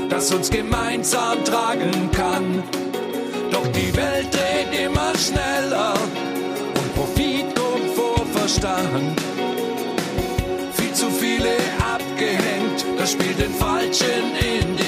das 0.09 0.33
uns 0.33 0.49
gemeinsam 0.49 1.43
tragen 1.45 2.09
kann. 2.11 2.63
Doch 3.51 3.67
die 3.67 3.95
Welt 3.95 4.27
dreht 4.33 4.85
immer 4.85 5.13
schneller 5.17 5.93
und 6.79 6.95
Profit 6.95 7.55
kommt 7.55 7.89
vor 7.95 8.25
Verstand. 8.33 9.21
Viel 10.73 10.93
zu 10.93 11.09
viele 11.09 11.55
abgehängt, 11.95 12.85
das 12.97 13.13
spielt 13.13 13.39
den 13.39 13.53
Falschen 13.53 14.25
in 14.39 14.75
die 14.75 14.80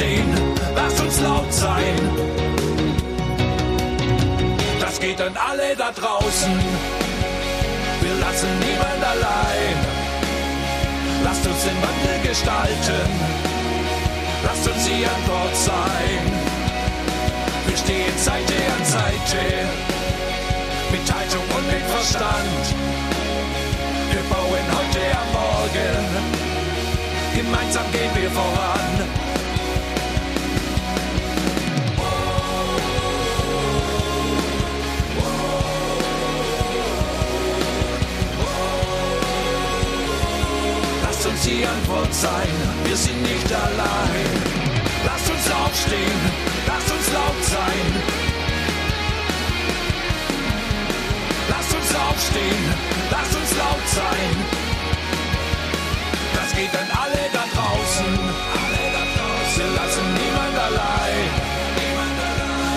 aufstehen, 0.00 0.34
lasst 0.74 1.00
uns 1.00 1.20
laut 1.20 1.52
sein. 1.52 1.94
Das 4.80 4.98
geht 4.98 5.20
an 5.20 5.36
alle 5.36 5.76
da 5.76 5.90
draußen, 5.92 6.52
wir 8.00 8.14
lassen 8.20 8.48
niemand 8.60 9.04
allein. 9.04 9.76
Lasst 11.22 11.46
uns 11.46 11.62
den 11.64 11.76
Wandel 11.82 12.28
gestalten, 12.28 13.10
lasst 14.44 14.66
uns 14.66 14.84
die 14.84 15.04
Antwort 15.04 15.54
sein. 15.54 16.22
Wir 17.66 17.76
stehen 17.76 18.16
Seite 18.16 18.54
an 18.76 18.84
Seite, 18.84 19.42
mit 20.92 21.12
Haltung 21.12 21.44
und 21.56 21.66
mit 21.66 21.84
Verstand. 21.94 22.64
Wir 24.10 24.22
bauen 24.32 24.66
heute 24.78 25.02
am 25.20 25.28
Morgen, 25.32 26.06
gemeinsam 27.36 27.84
gehen 27.92 28.10
wir 28.14 28.30
voran. 28.30 29.39
wird 41.44 41.58
die 41.58 41.66
Antwort 41.66 42.12
sein. 42.14 42.48
Wir 42.84 42.96
sind 42.96 43.22
nicht 43.22 43.52
allein. 43.52 44.26
Lasst 45.04 45.30
uns 45.30 45.50
aufstehen, 45.50 46.20
lasst 46.66 46.90
uns 46.90 47.12
laut 47.12 47.44
sein. 47.44 47.86
Lasst 51.48 51.74
uns 51.74 51.94
aufstehen, 51.94 52.64
lasst 53.10 53.34
uns 53.36 53.50
laut 53.56 53.86
sein. 53.86 54.30
Das 56.34 56.54
geht 56.54 56.74
an 56.74 56.88
alle 57.02 57.22
da 57.32 57.44
draußen. 57.54 58.12
Alle 58.62 58.84
da 58.96 59.04
draußen. 59.16 59.56
Wir 59.56 59.70
lassen 59.80 60.06
niemand 60.20 60.56
allein. 60.68 61.30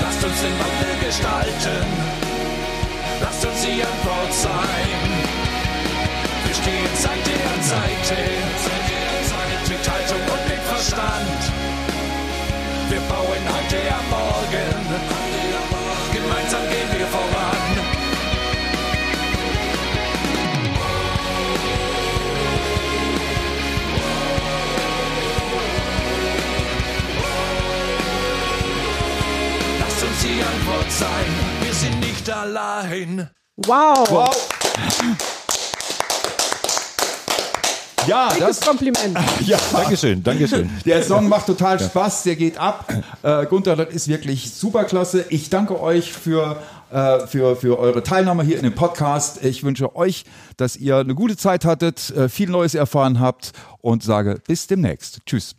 Lasst 0.02 0.24
uns 0.24 0.40
den 0.42 0.56
Wandel 0.60 0.96
gestalten. 1.06 1.86
Lasst 3.22 3.46
uns 3.46 3.62
die 3.62 3.82
Antwort 3.84 4.34
sein. 4.34 5.23
Stehen 6.64 6.96
Seite 6.96 7.34
an 7.54 7.62
Seite. 7.62 8.16
Mit 9.68 9.90
Haltung 9.90 10.22
und 10.22 10.48
mit 10.48 10.62
Verstand. 10.62 11.42
Wir 12.88 13.02
bauen 13.02 13.44
heute 13.50 13.80
am 13.92 14.10
Morgen. 14.10 14.76
Gemeinsam 16.14 16.62
gehen 16.70 16.90
wir 16.98 17.08
voran. 17.08 17.64
Lasst 29.82 30.04
uns 30.04 30.22
die 30.22 30.42
Antwort 30.42 30.92
sein. 30.94 31.30
Wir 31.62 31.74
sind 31.74 32.00
nicht 32.00 32.30
allein. 32.30 33.30
Wow. 33.58 34.10
Wow. 34.10 35.33
Ja, 38.08 38.30
Dickes 38.30 38.60
das, 38.60 38.62
Kompliment. 38.62 39.18
ja. 39.46 39.58
Dankeschön, 39.72 40.24
Dankeschön. 40.24 40.70
Der 40.86 41.04
Song 41.04 41.30
macht 41.30 41.46
total 41.46 41.80
Spaß, 41.80 42.24
der 42.24 42.36
geht 42.36 42.58
ab. 42.58 42.92
Äh, 43.22 43.46
Gunther, 43.46 43.76
das 43.76 43.94
ist 43.94 44.08
wirklich 44.08 44.54
super 44.54 44.84
klasse. 44.84 45.26
Ich 45.30 45.50
danke 45.50 45.80
euch 45.80 46.12
für, 46.12 46.58
äh, 46.92 47.26
für, 47.28 47.56
für 47.56 47.80
eure 47.80 48.04
Teilnahme 48.04 48.44
hier 48.44 48.58
in 48.58 48.64
dem 48.64 48.76
Podcast. 48.76 49.44
Ich 49.44 49.64
wünsche 49.64 49.96
euch, 49.96 50.26
dass 50.58 50.76
ihr 50.76 50.98
eine 50.98 51.16
gute 51.16 51.38
Zeit 51.38 51.66
hattet, 51.66 52.10
äh, 52.12 52.30
viel 52.30 52.50
Neues 52.50 52.76
erfahren 52.76 53.20
habt 53.20 53.52
und 53.82 54.04
sage 54.04 54.42
bis 54.46 54.68
demnächst. 54.68 55.20
Tschüss. 55.26 55.56